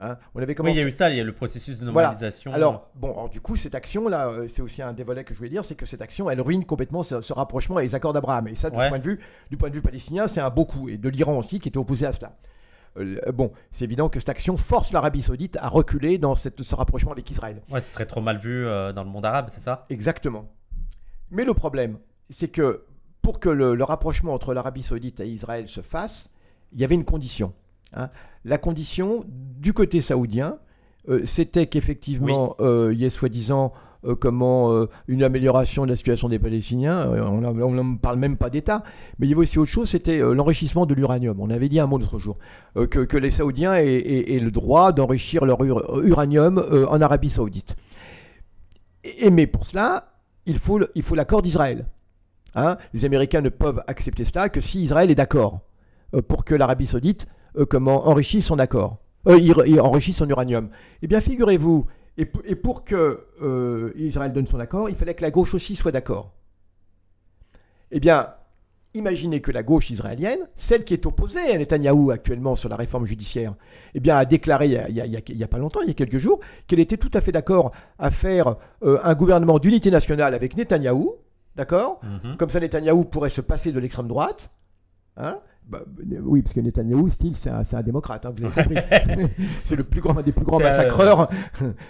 Hein, 0.00 0.16
on 0.34 0.38
avait 0.38 0.48
Oui, 0.48 0.54
commencé. 0.56 0.78
il 0.78 0.82
y 0.82 0.84
a 0.84 0.88
eu 0.88 0.90
ça, 0.90 1.08
il 1.10 1.16
y 1.16 1.20
a 1.20 1.24
le 1.24 1.32
processus 1.32 1.78
de 1.78 1.88
Voilà. 1.90 2.08
normalisation. 2.08 2.52
Alors, 2.52 2.90
bon, 2.96 3.12
alors, 3.12 3.28
du 3.30 3.40
coup, 3.40 3.56
cette 3.56 3.74
action-là, 3.76 4.28
euh, 4.28 4.48
c'est 4.48 4.60
aussi 4.60 4.82
un 4.82 4.92
des 4.92 5.04
volets 5.04 5.22
que 5.24 5.32
je 5.34 5.38
voulais 5.38 5.50
dire, 5.50 5.64
c'est 5.64 5.76
que 5.76 5.86
cette 5.86 6.02
action, 6.02 6.28
elle 6.28 6.40
ruine 6.40 6.64
complètement 6.64 7.02
ce, 7.04 7.20
ce 7.20 7.32
rapprochement 7.32 7.78
et 7.78 7.84
les 7.84 7.94
accords 7.94 8.12
d'Abraham. 8.12 8.48
Et 8.48 8.56
ça, 8.56 8.70
de 8.70 8.74
ce 8.74 8.80
Ouais. 8.80 8.88
point 8.88 8.98
de 8.98 9.04
vue, 9.04 9.20
du 9.50 9.56
point 9.56 9.70
de 9.70 9.74
vue 9.74 9.82
palestinien, 9.82 10.26
c'est 10.26 10.40
un 10.40 10.50
beau 10.50 10.64
coup. 10.64 10.88
Et 10.88 10.98
de 10.98 11.08
l'Iran 11.08 11.38
aussi, 11.38 11.60
qui 11.60 11.68
était 11.68 11.78
opposé 11.78 12.06
à 12.06 12.12
cela. 12.12 12.36
Euh, 12.96 13.20
bon, 13.32 13.52
c'est 13.70 13.84
évident 13.84 14.08
que 14.08 14.18
cette 14.18 14.28
action 14.28 14.56
force 14.56 14.92
l'Arabie 14.92 15.22
Saoudite 15.22 15.56
à 15.60 15.68
reculer 15.68 16.18
dans 16.18 16.34
cette- 16.34 16.62
ce 16.62 16.74
rapprochement 16.74 17.12
avec 17.12 17.28
Israël. 17.30 17.62
Ouais, 17.70 17.80
ce 17.80 17.92
serait 17.92 18.06
trop 18.06 18.20
mal 18.20 18.38
vu 18.38 18.66
euh, 18.66 18.92
dans 18.92 19.04
le 19.04 19.10
monde 19.10 19.24
arabe, 19.26 19.48
c'est 19.52 19.62
ça? 19.62 19.84
Exactement. 19.90 20.48
Mais 21.30 21.44
le 21.44 21.54
problème, 21.54 21.98
c'est 22.30 22.48
que 22.48 22.84
pour 23.22 23.40
que 23.40 23.48
le, 23.48 23.74
le 23.74 23.84
rapprochement 23.84 24.34
entre 24.34 24.54
l'Arabie 24.54 24.82
Saoudite 24.82 25.20
et 25.20 25.26
Israël 25.28 25.66
se 25.68 25.80
fasse, 25.80 26.30
il 26.72 26.80
y 26.80 26.84
avait 26.84 26.94
une 26.94 27.04
condition. 27.04 27.52
Hein. 27.92 28.08
La 28.44 28.58
condition 28.58 29.24
du 29.28 29.72
côté 29.72 30.00
saoudien, 30.00 30.58
euh, 31.08 31.20
c'était 31.24 31.66
qu'effectivement, 31.66 32.56
euh, 32.60 32.90
il 32.92 33.00
y 33.00 33.04
ait 33.04 33.10
soi-disant 33.10 33.72
euh, 34.04 34.14
comment 34.14 34.86
une 35.08 35.22
amélioration 35.22 35.84
de 35.84 35.90
la 35.90 35.96
situation 35.96 36.28
des 36.28 36.38
Palestiniens. 36.38 37.08
On 37.08 37.40
ne 37.40 37.96
parle 37.98 38.18
même 38.18 38.36
pas 38.36 38.50
d'État, 38.50 38.82
mais 39.18 39.26
il 39.26 39.30
y 39.30 39.32
avait 39.32 39.40
aussi 39.42 39.58
autre 39.58 39.70
chose, 39.70 39.88
c'était 39.88 40.18
l'enrichissement 40.18 40.84
de 40.84 40.92
l'uranium. 40.94 41.40
On 41.40 41.48
avait 41.48 41.68
dit 41.70 41.80
un 41.80 41.86
mot 41.86 41.96
l'autre 41.98 42.18
jour 42.18 42.36
que, 42.74 42.84
que 42.84 43.16
les 43.16 43.30
Saoudiens 43.30 43.74
aient, 43.76 43.86
aient- 43.96 44.34
aient 44.36 44.40
le 44.40 44.50
droit 44.50 44.92
d'enrichir 44.92 45.46
leur 45.46 45.62
ur- 45.64 46.00
uranium 46.04 46.62
en 46.88 47.00
Arabie 47.00 47.30
Saoudite. 47.30 47.76
Et, 49.20 49.30
mais 49.30 49.46
pour 49.46 49.64
cela, 49.66 50.12
il 50.46 50.58
faut 50.58 50.78
le- 50.78 50.90
il 50.94 51.02
faut 51.02 51.14
l'accord 51.14 51.40
d'Israël. 51.42 51.86
Hein, 52.54 52.76
les 52.92 53.04
Américains 53.04 53.40
ne 53.40 53.48
peuvent 53.48 53.82
accepter 53.88 54.24
cela 54.24 54.48
que 54.48 54.60
si 54.60 54.82
Israël 54.82 55.10
est 55.10 55.14
d'accord 55.16 55.60
pour 56.28 56.44
que 56.44 56.54
l'Arabie 56.54 56.86
Saoudite 56.86 57.26
comment 57.68 58.08
enrichisse 58.08 58.46
son 58.46 58.58
accord, 58.58 58.98
euh, 59.28 59.38
il- 59.38 59.54
il 59.66 59.80
enrichisse 59.80 60.16
son 60.18 60.28
uranium. 60.28 60.68
Eh 61.02 61.06
bien, 61.06 61.20
figurez-vous, 61.20 61.86
et, 62.16 62.26
pour 62.26 62.84
que 62.84 63.26
euh, 63.42 63.92
Israël 63.96 64.32
donne 64.32 64.46
son 64.46 64.60
accord, 64.60 64.88
il 64.88 64.94
fallait 64.96 65.14
que 65.14 65.22
la 65.22 65.30
gauche 65.30 65.54
aussi 65.54 65.74
soit 65.76 65.92
d'accord. 65.92 66.32
Eh 67.90 68.00
bien, 68.00 68.28
imaginez 68.94 69.40
que 69.40 69.50
la 69.50 69.62
gauche 69.62 69.90
israélienne, 69.90 70.38
celle 70.56 70.84
qui 70.84 70.94
est 70.94 71.06
opposée 71.06 71.40
à 71.52 71.58
Netanyahou 71.58 72.10
actuellement 72.12 72.54
sur 72.54 72.68
la 72.68 72.76
réforme 72.76 73.06
judiciaire, 73.06 73.52
eh 73.94 74.00
bien, 74.00 74.16
a 74.16 74.24
déclaré 74.24 74.66
il 74.66 74.94
y 74.94 75.42
a, 75.44 75.48
pas 75.48 75.58
longtemps, 75.58 75.80
il 75.82 75.88
y 75.88 75.90
a 75.90 75.94
quelques 75.94 76.18
jours, 76.18 76.38
qu'elle 76.66 76.80
était 76.80 76.96
tout 76.96 77.10
à 77.14 77.20
fait 77.20 77.32
d'accord 77.32 77.72
à 77.98 78.10
faire 78.12 78.56
euh, 78.84 78.98
un 79.02 79.14
gouvernement 79.14 79.58
d'unité 79.58 79.90
nationale 79.90 80.34
avec 80.34 80.56
Netanyahou, 80.56 81.14
d'accord? 81.56 82.00
Mhm. 82.02 82.36
Comme 82.36 82.48
ça, 82.48 82.60
Netanyahou 82.60 83.04
pourrait 83.04 83.30
se 83.30 83.40
passer 83.40 83.72
de 83.72 83.80
l'extrême 83.80 84.06
droite. 84.08 84.50
Hein 85.16 85.38
Bah, 85.68 85.82
oui, 86.24 86.42
parce 86.42 86.52
que 86.52 86.60
Netanyahou, 86.60 87.08
style, 87.08 87.34
c'est 87.36 87.50
un, 87.50 87.82
démocrate, 87.82 88.26
hein, 88.26 88.34
vous 88.36 88.44
avez 88.44 88.52
compris. 88.52 89.30
c'est 89.64 89.76
le 89.76 89.84
plus 89.84 90.00
grand, 90.00 90.18
un 90.18 90.22
des 90.22 90.32
plus 90.32 90.44
grands 90.44 90.58
C'est, 90.58 90.64
euh, 90.64 90.68
massacreurs. 90.68 91.30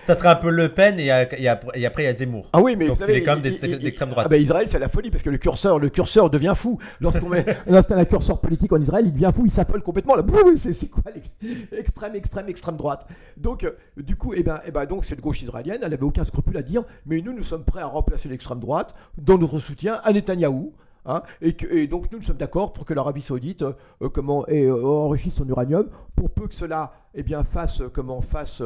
Ça 0.06 0.14
serait 0.14 0.28
un 0.28 0.36
peu 0.36 0.50
Le 0.50 0.72
Pen 0.72 1.00
et, 1.00 1.06
et 1.06 1.48
après, 1.48 1.80
et 1.80 1.86
après, 1.86 2.02
il 2.02 2.06
y 2.06 2.08
a 2.08 2.14
Zemmour. 2.14 2.50
Ah 2.52 2.60
oui, 2.60 2.76
mais 2.76 2.86
Donc 2.86 2.96
vous 2.96 3.00
savez, 3.00 3.14
c'est 3.14 3.22
quand 3.24 3.36
même 3.36 3.42
d'extrême 3.42 4.10
droite. 4.10 4.26
Ah 4.26 4.28
bah, 4.28 4.36
Israël, 4.36 4.68
c'est 4.68 4.78
la 4.78 4.88
folie 4.88 5.10
parce 5.10 5.22
que 5.22 5.30
le 5.30 5.38
curseur, 5.38 5.78
le 5.78 5.88
curseur 5.88 6.30
devient 6.30 6.52
fou. 6.54 6.78
Lorsqu'on 7.00 7.30
installe 7.68 7.98
un 7.98 8.04
curseur 8.04 8.40
politique 8.40 8.72
en 8.72 8.80
Israël, 8.80 9.06
il 9.06 9.12
devient 9.12 9.30
fou, 9.34 9.46
il 9.46 9.50
s'affole 9.50 9.82
complètement. 9.82 10.14
C'est 10.56 10.88
quoi 10.88 11.10
l'ex- 11.12 11.30
extrême, 11.72 12.14
extrême, 12.14 12.48
extrême 12.48 12.76
droite? 12.76 13.06
Donc, 13.38 13.64
euh, 13.64 13.72
du 13.96 14.16
coup, 14.16 14.34
eh 14.36 14.42
ben, 14.42 14.60
eh 14.66 14.70
ben, 14.70 14.84
donc 14.84 15.04
cette 15.04 15.20
gauche 15.20 15.42
israélienne, 15.42 15.78
elle 15.82 15.90
n'avait 15.90 16.04
aucun 16.04 16.24
scrupule 16.24 16.56
à 16.58 16.62
dire, 16.62 16.82
mais 17.06 17.20
nous, 17.22 17.32
nous 17.32 17.42
sommes 17.44 17.64
prêts 17.64 17.80
à 17.82 17.86
remplacer 17.86 18.28
l'extrême 18.28 18.60
droite 18.60 18.94
dans 19.18 19.38
notre 19.38 19.58
soutien 19.58 19.98
à 20.04 20.12
Netanyahou. 20.12 20.74
Hein, 21.06 21.22
et, 21.40 21.86
donc 21.86 22.10
nous, 22.10 22.18
nous 22.18 22.24
sommes 22.24 22.36
d'accord 22.36 22.72
pour 22.72 22.84
que 22.84 22.94
l'Arabie 22.94 23.22
Saoudite 23.22 23.62
euh, 23.62 24.08
comment 24.12 24.44
euh, 24.48 24.84
enrichisse 24.84 25.34
son 25.34 25.48
uranium 25.48 25.88
pour 26.16 26.30
peu 26.30 26.48
que 26.48 26.54
cela 26.54 26.92
eh 27.14 27.22
bien 27.22 27.44
fasse 27.44 27.80
euh, 27.80 27.88
comment 27.88 28.20
fasse 28.20 28.62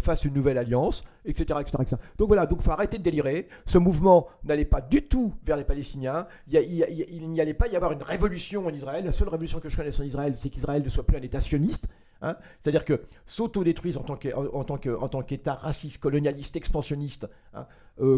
fasse 0.00 0.24
une 0.24 0.34
nouvelle 0.34 0.58
alliance 0.58 1.04
etc 1.24 1.58
etc, 1.60 1.78
etc. 1.80 1.96
donc 2.18 2.28
voilà 2.28 2.46
donc 2.46 2.62
faut 2.62 2.70
arrêter 2.70 2.98
de 2.98 3.02
délirer 3.02 3.48
ce 3.66 3.78
mouvement 3.78 4.26
n'allait 4.44 4.64
pas 4.64 4.80
du 4.80 5.02
tout 5.02 5.32
vers 5.44 5.56
les 5.56 5.64
Palestiniens 5.64 6.26
il, 6.48 7.28
n'y 7.30 7.40
allait 7.40 7.54
pas 7.54 7.68
y 7.68 7.76
avoir 7.76 7.92
une 7.92 8.02
révolution 8.02 8.66
en 8.66 8.70
Israël 8.70 9.04
la 9.04 9.12
seule 9.12 9.28
révolution 9.28 9.60
que 9.60 9.68
je 9.68 9.76
connaisse 9.76 9.98
en 10.00 10.04
Israël 10.04 10.34
c'est 10.36 10.50
qu'Israël 10.50 10.82
ne 10.82 10.88
soit 10.88 11.04
plus 11.04 11.16
un 11.16 11.22
État 11.22 11.40
sioniste 11.40 11.86
hein. 12.22 12.36
c'est-à-dire 12.62 12.84
que 12.84 13.02
s'autodétruisent 13.26 13.96
en 13.96 14.02
tant 14.02 14.16
que- 14.16 14.34
en, 14.34 14.64
tant 14.64 14.78
que- 14.78 14.96
en 14.96 15.08
tant 15.08 15.22
qu'État 15.22 15.54
raciste 15.54 15.98
colonialiste 15.98 16.56
expansionniste 16.56 17.26
hein, 17.54 17.66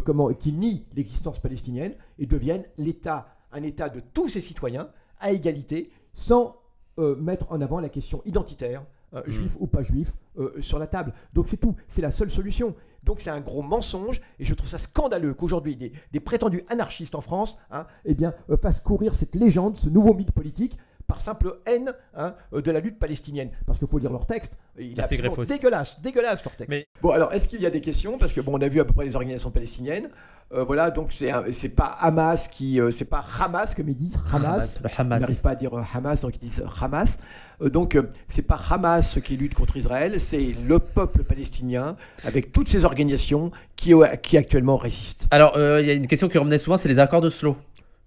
comment 0.05 0.29
qui 0.35 0.53
nie 0.53 0.87
l'existence 0.95 1.39
palestinienne 1.39 1.95
et 2.19 2.27
deviennent 2.27 2.65
l'État 2.77 3.29
un 3.53 3.63
État 3.63 3.89
de 3.89 4.01
tous 4.01 4.29
ses 4.29 4.41
citoyens 4.41 4.89
à 5.19 5.33
égalité 5.33 5.91
sans 6.13 6.57
euh, 6.99 7.17
mettre 7.17 7.47
en 7.51 7.61
avant 7.61 7.81
la 7.81 7.89
question 7.89 8.23
identitaire, 8.25 8.85
euh, 9.15 9.23
Mm. 9.27 9.31
juif 9.31 9.57
ou 9.59 9.67
pas 9.67 9.83
juif, 9.83 10.15
euh, 10.39 10.61
sur 10.61 10.79
la 10.79 10.87
table. 10.87 11.13
Donc 11.33 11.49
c'est 11.49 11.57
tout, 11.57 11.75
c'est 11.89 12.03
la 12.03 12.11
seule 12.11 12.31
solution. 12.31 12.75
Donc 13.03 13.21
c'est 13.21 13.31
un 13.31 13.41
gros 13.41 13.63
mensonge 13.63 14.21
et 14.39 14.45
je 14.45 14.55
trouve 14.55 14.69
ça 14.69 14.79
scandaleux 14.79 15.35
qu'aujourd'hui 15.35 15.77
des, 15.77 15.93
des 16.13 16.21
prétendus 16.21 16.63
anarchistes 16.69 17.15
en 17.15 17.21
France 17.21 17.57
hein, 17.71 17.87
eh 18.05 18.15
bien, 18.15 18.35
fassent 18.61 18.83
courir 18.83 19.15
cette 19.15 19.35
légende, 19.35 19.77
ce 19.77 19.89
nouveau 19.89 20.15
mythe 20.15 20.33
politique 20.33 20.77
par 21.11 21.21
simple 21.21 21.59
haine 21.67 21.93
hein, 22.17 22.35
euh, 22.55 22.63
de 22.63 22.71
la 22.71 22.79
lutte 22.79 22.99
palestinienne. 23.01 23.51
Parce 23.67 23.81
qu'il 23.81 23.89
faut 23.89 23.99
lire 23.99 24.13
leur 24.13 24.27
texte, 24.27 24.57
il 24.79 24.99
est 24.99 25.03
absolument 25.03 25.35
dégueulasse, 25.43 26.01
dégueulasse 26.01 26.45
leur 26.45 26.55
texte. 26.55 26.71
Mais- 26.71 26.87
Bon 27.03 27.11
alors, 27.11 27.33
est-ce 27.33 27.49
qu'il 27.49 27.61
y 27.61 27.67
a 27.67 27.71
des 27.71 27.81
questions? 27.81 28.17
Parce 28.17 28.33
que 28.33 28.41
bon, 28.41 28.53
on 28.57 28.61
a 28.61 28.69
vu 28.69 28.79
à 28.81 28.85
peu 28.85 28.93
près 28.93 29.05
les 29.05 29.17
organisations 29.17 29.51
palestiniennes. 29.51 30.09
Euh, 30.53 30.65
voilà, 30.65 30.91
donc 30.91 31.13
c'est 31.13 31.69
pas 31.71 31.97
Hamas 32.01 32.49
qui, 32.49 32.81
euh, 32.81 32.91
c'est 32.91 33.05
pas 33.05 33.25
Hamas 33.41 33.75
comme 33.75 33.89
ils 33.89 33.95
disent, 33.97 34.19
Hamas. 34.33 34.79
Le 34.83 34.89
Ils 34.89 35.01
Hamas. 35.01 35.21
n'arrivent 35.21 35.41
pas 35.41 35.51
à 35.51 35.55
dire 35.55 35.71
Hamas, 35.95 36.21
donc 36.23 36.35
ils 36.37 36.41
disent 36.41 36.63
Hamas. 36.81 37.19
Euh, 37.63 37.71
donc, 37.71 37.95
euh, 37.97 38.03
c'est 38.29 38.43
pas 38.47 38.61
Hamas 38.71 39.19
qui 39.25 39.37
lutte 39.37 39.55
contre 39.55 39.77
Israël, 39.77 40.21
c'est 40.21 40.55
le 40.69 40.79
peuple 40.79 41.23
palestinien 41.25 41.97
avec 42.25 42.53
toutes 42.53 42.69
ces 42.69 42.85
organisations 42.85 43.51
qui, 43.77 43.93
qui 44.23 44.37
actuellement 44.37 44.77
résistent. 44.77 45.27
Alors, 45.31 45.57
euh, 45.57 45.81
il 45.81 45.87
y 45.87 45.91
a 45.91 45.95
une 45.95 46.07
question 46.07 46.29
qui 46.29 46.39
revenait 46.39 46.59
souvent, 46.59 46.77
c'est 46.79 46.89
les 46.89 46.99
accords 46.99 47.21
d'Oslo. 47.21 47.57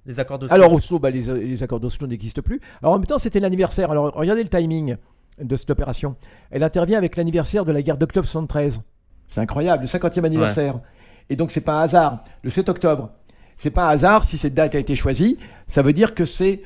Les 0.06 0.20
accords 0.20 0.40
d'Oslo. 0.40 0.54
Alors, 0.54 0.74
Oslo, 0.74 1.00
bah, 1.00 1.10
les, 1.12 1.22
les 1.22 1.64
accords 1.64 1.80
d'Oslo 1.80 2.08
n'existent 2.08 2.42
plus. 2.42 2.60
Alors, 2.82 2.94
en 2.94 2.98
même 3.00 3.06
temps, 3.08 3.18
c'était 3.20 3.40
l'anniversaire. 3.40 3.90
Alors, 3.92 4.14
regardez 4.14 4.44
le 4.44 4.50
timing 4.50 4.98
de 5.42 5.56
cette 5.56 5.70
opération. 5.70 6.16
Elle 6.52 6.64
intervient 6.64 6.98
avec 6.98 7.16
l'anniversaire 7.16 7.66
de 7.66 7.72
la 7.72 7.82
guerre 7.82 7.98
d'octobre 7.98 8.28
73. 8.28 8.82
C'est 9.30 9.42
incroyable, 9.42 9.84
le 9.84 9.88
50e 9.88 10.24
anniversaire. 10.26 10.80
Et 11.30 11.36
donc, 11.36 11.52
c'est 11.52 11.62
pas 11.62 11.80
un 11.80 11.82
hasard. 11.84 12.24
Le 12.44 12.50
7 12.50 12.70
octobre. 12.70 13.10
C'est 13.58 13.72
pas 13.72 13.86
un 13.88 13.90
hasard 13.92 14.24
si 14.26 14.38
cette 14.38 14.54
date 14.54 14.76
a 14.76 14.80
été 14.80 14.94
choisie. 14.96 15.38
Ça 15.68 15.82
veut 15.82 15.94
dire 15.94 16.14
que 16.16 16.26
c'est. 16.26 16.62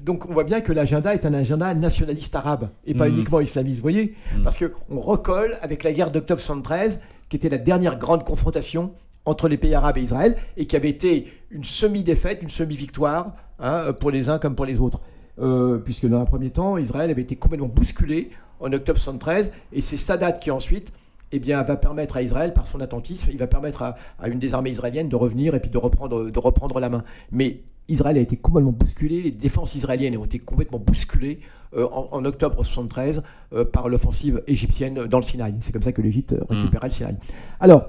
Donc, 0.00 0.24
on 0.28 0.32
voit 0.32 0.44
bien 0.44 0.60
que 0.60 0.72
l'agenda 0.72 1.12
est 1.14 1.26
un 1.26 1.34
agenda 1.34 1.74
nationaliste 1.74 2.34
arabe 2.36 2.70
et 2.86 2.94
pas 2.94 3.08
Mhm. 3.08 3.14
uniquement 3.16 3.40
islamiste. 3.40 3.76
Vous 3.76 3.82
voyez? 3.82 4.14
Mhm. 4.36 4.42
Parce 4.44 4.56
qu'on 4.56 5.00
recolle 5.00 5.58
avec 5.62 5.82
la 5.82 5.92
guerre 5.92 6.10
d'octobre 6.10 6.40
73, 6.40 7.00
qui 7.28 7.36
était 7.36 7.48
la 7.48 7.58
dernière 7.58 7.98
grande 7.98 8.24
confrontation 8.24 8.92
entre 9.30 9.48
les 9.48 9.56
pays 9.56 9.74
arabes 9.74 9.98
et 9.98 10.02
Israël, 10.02 10.36
et 10.56 10.66
qui 10.66 10.76
avait 10.76 10.90
été 10.90 11.32
une 11.50 11.64
semi-défaite, 11.64 12.42
une 12.42 12.48
semi-victoire, 12.48 13.34
hein, 13.58 13.92
pour 13.98 14.10
les 14.10 14.28
uns 14.28 14.38
comme 14.38 14.54
pour 14.54 14.66
les 14.66 14.80
autres. 14.80 15.00
Euh, 15.40 15.78
puisque 15.78 16.06
dans 16.06 16.20
un 16.20 16.24
premier 16.24 16.50
temps, 16.50 16.76
Israël 16.76 17.10
avait 17.10 17.22
été 17.22 17.36
complètement 17.36 17.68
bousculé 17.68 18.30
en 18.60 18.72
octobre 18.72 18.98
73, 18.98 19.52
et 19.72 19.80
c'est 19.80 19.96
Sadat 19.96 20.32
qui 20.32 20.50
ensuite 20.50 20.92
eh 21.32 21.38
bien, 21.38 21.62
va 21.62 21.76
permettre 21.76 22.16
à 22.16 22.22
Israël, 22.22 22.52
par 22.52 22.66
son 22.66 22.80
attentisme, 22.80 23.30
il 23.30 23.38
va 23.38 23.46
permettre 23.46 23.82
à, 23.82 23.94
à 24.18 24.28
une 24.28 24.38
des 24.38 24.52
armées 24.52 24.70
israéliennes 24.70 25.08
de 25.08 25.16
revenir 25.16 25.54
et 25.54 25.60
puis 25.60 25.70
de 25.70 25.78
reprendre, 25.78 26.28
de 26.28 26.38
reprendre 26.38 26.80
la 26.80 26.88
main. 26.88 27.04
Mais 27.30 27.60
Israël 27.88 28.16
a 28.16 28.20
été 28.20 28.36
complètement 28.36 28.72
bousculé, 28.72 29.22
les 29.22 29.30
défenses 29.30 29.74
israéliennes 29.74 30.16
ont 30.16 30.24
été 30.24 30.38
complètement 30.38 30.78
bousculées 30.78 31.40
euh, 31.74 31.86
en, 31.92 32.08
en 32.10 32.24
octobre 32.24 32.64
73 32.64 33.22
euh, 33.52 33.64
par 33.64 33.88
l'offensive 33.88 34.42
égyptienne 34.46 35.06
dans 35.06 35.18
le 35.18 35.22
Sinaï. 35.22 35.54
C'est 35.60 35.72
comme 35.72 35.82
ça 35.82 35.92
que 35.92 36.02
l'Égypte 36.02 36.34
récupéra 36.48 36.86
le 36.86 36.92
Sinaï. 36.92 37.16
Alors, 37.60 37.88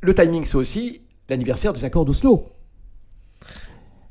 le 0.00 0.14
timing, 0.14 0.44
c'est 0.44 0.56
aussi 0.56 1.02
l'anniversaire 1.28 1.72
des 1.72 1.84
accords 1.84 2.04
d'Oslo 2.04 2.46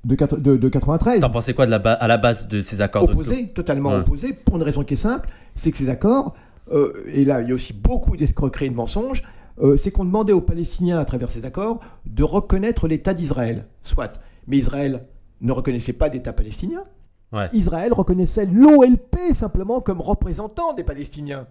de, 0.06 0.16
quatre- 0.16 0.38
de, 0.38 0.56
de 0.56 0.70
93 0.70 1.22
T'en 1.22 1.30
pensais 1.30 1.54
quoi 1.54 1.66
de 1.66 1.72
la 1.72 1.78
à 1.78 2.08
la 2.08 2.18
base 2.18 2.48
de 2.48 2.60
ces 2.62 2.82
accords 2.82 3.04
opposés, 3.04 3.50
totalement 3.50 3.90
Ouais. 3.92 3.98
opposés, 3.98 4.34
pour 4.34 4.56
une 4.58 4.64
raison 4.64 4.84
qui 4.84 4.94
est 4.94 4.98
simple, 4.98 5.30
c'est 5.56 5.72
que 5.72 5.78
ces 5.78 5.90
accords 5.90 6.34
euh, 6.72 6.94
et 7.08 7.26
là 7.26 7.42
il 7.42 7.50
y 7.50 7.52
a 7.52 7.56
aussi 7.56 7.74
beaucoup 7.74 8.16
d'escroqueries 8.16 8.68
et 8.68 8.70
de 8.70 8.76
mensonges, 8.76 9.24
euh, 9.60 9.76
c'est 9.76 9.92
qu'on 9.92 10.06
demandait 10.06 10.34
aux 10.34 10.42
Palestiniens, 10.42 11.00
à 11.00 11.06
travers 11.06 11.30
ces 11.32 11.46
accords, 11.46 11.80
de 12.06 12.24
reconnaître 12.24 12.88
l'État 12.88 13.14
d'Israël. 13.14 13.66
Soit. 13.82 14.14
Mais 14.48 14.58
Israël 14.58 15.08
ne 15.42 15.52
reconnaissait 15.52 15.94
pas 15.94 16.10
d'État 16.10 16.32
palestinien. 16.34 16.84
Ouais. 17.34 17.50
Israël 17.54 17.92
reconnaissait 17.92 18.46
l'OLP 18.46 19.18
simplement 19.34 19.82
comme 19.82 20.00
représentant 20.00 20.74
des 20.74 20.84
Palestiniens. 20.84 21.48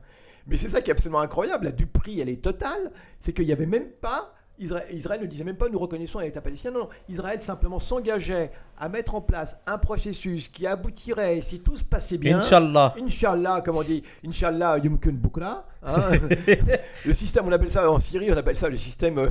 Mais 0.47 0.57
c'est 0.57 0.69
ça 0.69 0.81
qui 0.81 0.91
est 0.91 0.93
absolument 0.93 1.21
incroyable. 1.21 1.65
La 1.67 1.73
duperie, 1.73 2.21
elle 2.21 2.29
est 2.29 2.43
totale. 2.43 2.91
C'est 3.21 3.33
qu'il 3.33 3.47
n'y 3.47 3.53
avait 3.53 3.67
même 3.67 3.89
pas. 4.01 4.33
Israël, 4.59 4.85
Israël 4.91 5.21
ne 5.21 5.27
disait 5.27 5.45
même 5.45 5.59
pas 5.59 5.69
nous 5.69 5.79
reconnaissons 5.79 6.19
un 6.21 6.23
État 6.23 6.41
palestinien. 6.41 6.73
Non, 6.73 6.81
non. 6.85 6.89
Israël 7.11 7.43
simplement 7.43 7.79
s'engageait 7.79 8.51
à 8.79 8.89
mettre 8.89 9.15
en 9.15 9.21
place 9.21 9.59
un 9.67 9.77
processus 9.77 10.49
qui 10.49 10.67
aboutirait, 10.67 11.43
si 11.43 11.61
tout 11.61 11.77
se 11.77 11.85
passait 11.85 12.17
bien. 12.17 12.39
Inch'Allah. 12.39 12.95
Inch'Allah, 12.99 13.61
comme 13.63 13.77
on 13.77 13.83
dit, 13.83 14.03
Inch'Allah, 14.27 14.79
Yumkun 14.79 15.13
Bukra. 15.13 15.67
hein. 15.83 16.09
le 17.05 17.13
système, 17.15 17.45
on 17.47 17.53
appelle 17.53 17.69
ça 17.71 17.91
en 17.91 18.01
Syrie, 18.01 18.33
on 18.33 18.37
appelle 18.37 18.57
ça 18.57 18.71
le 18.71 18.77
système 18.79 19.19
euh, 19.19 19.31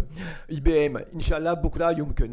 IBM. 0.50 1.00
Inch'Allah, 1.16 1.56
Bukra, 1.56 1.94
Yumkun. 1.94 2.30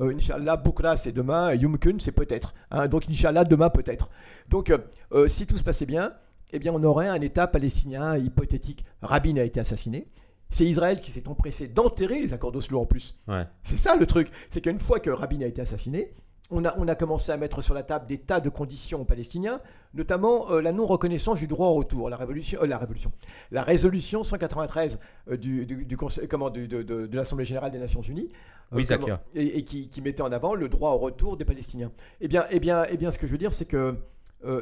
Euh, 0.00 0.14
Inch'Allah, 0.14 0.58
Bukra, 0.58 0.98
c'est 0.98 1.12
demain, 1.12 1.54
Yumkun, 1.54 1.96
c'est 1.98 2.12
peut-être. 2.12 2.52
hein. 2.70 2.88
Donc, 2.88 3.04
Inch'Allah, 3.08 3.44
demain, 3.44 3.70
peut-être. 3.70 4.10
Donc, 4.50 4.68
euh, 4.68 4.76
euh, 5.14 5.28
si 5.28 5.46
tout 5.46 5.56
se 5.56 5.62
passait 5.62 5.86
bien, 5.86 6.10
eh 6.52 6.58
bien, 6.58 6.72
on 6.74 6.82
aurait 6.84 7.08
un 7.08 7.20
État 7.20 7.46
palestinien 7.46 8.16
hypothétique. 8.16 8.84
Rabin 9.02 9.36
a 9.36 9.42
été 9.42 9.60
assassiné. 9.60 10.08
C'est 10.50 10.66
Israël 10.66 11.00
qui 11.00 11.10
s'est 11.10 11.28
empressé 11.28 11.66
d'enterrer 11.66 12.20
les 12.20 12.32
accords 12.32 12.52
d'Oslo 12.52 12.80
en 12.80 12.86
plus. 12.86 13.18
Ouais. 13.26 13.44
C'est 13.64 13.76
ça 13.76 13.96
le 13.96 14.06
truc. 14.06 14.28
C'est 14.50 14.60
qu'une 14.60 14.78
fois 14.78 15.00
que 15.00 15.10
Rabin 15.10 15.40
a 15.40 15.46
été 15.46 15.60
assassiné, 15.60 16.14
on 16.50 16.64
a, 16.64 16.74
on 16.78 16.86
a 16.86 16.94
commencé 16.94 17.32
à 17.32 17.36
mettre 17.38 17.62
sur 17.62 17.72
la 17.74 17.82
table 17.82 18.06
des 18.06 18.18
tas 18.18 18.38
de 18.38 18.50
conditions 18.50 19.00
aux 19.00 19.04
Palestiniens, 19.06 19.60
notamment 19.94 20.50
euh, 20.52 20.60
la 20.60 20.72
non-reconnaissance 20.72 21.38
du 21.38 21.46
droit 21.48 21.68
au 21.68 21.74
retour, 21.74 22.08
la 22.10 22.16
révolution, 22.18 22.60
euh, 22.62 22.66
la 22.66 22.76
révolution, 22.78 23.10
la 23.50 23.62
résolution 23.62 24.22
193 24.22 25.00
euh, 25.30 25.36
du, 25.38 25.64
du- 25.66 25.86
du 25.86 25.96
Conseil- 25.96 26.28
comment, 26.28 26.50
du- 26.50 26.68
de, 26.68 26.82
de- 26.82 27.06
de 27.06 27.16
l'Assemblée 27.16 27.46
générale 27.46 27.72
des 27.72 27.78
Nations 27.78 28.02
unies, 28.02 28.28
Oui, 28.70 28.82
comment- 28.86 29.06
et, 29.34 29.58
et 29.58 29.64
qui, 29.64 29.88
qui 29.88 30.02
mettait 30.02 30.22
en 30.22 30.30
avant 30.30 30.54
le 30.54 30.68
droit 30.68 30.90
au 30.90 30.98
retour 30.98 31.36
des 31.38 31.46
Palestiniens. 31.46 31.90
Eh 32.20 32.28
bien, 32.28 32.44
eh 32.50 32.60
bien, 32.60 32.84
eh 32.90 32.98
bien, 32.98 33.10
ce 33.10 33.18
que 33.18 33.26
je 33.26 33.32
veux 33.32 33.38
dire, 33.38 33.52
c'est 33.54 33.64
que, 33.64 33.96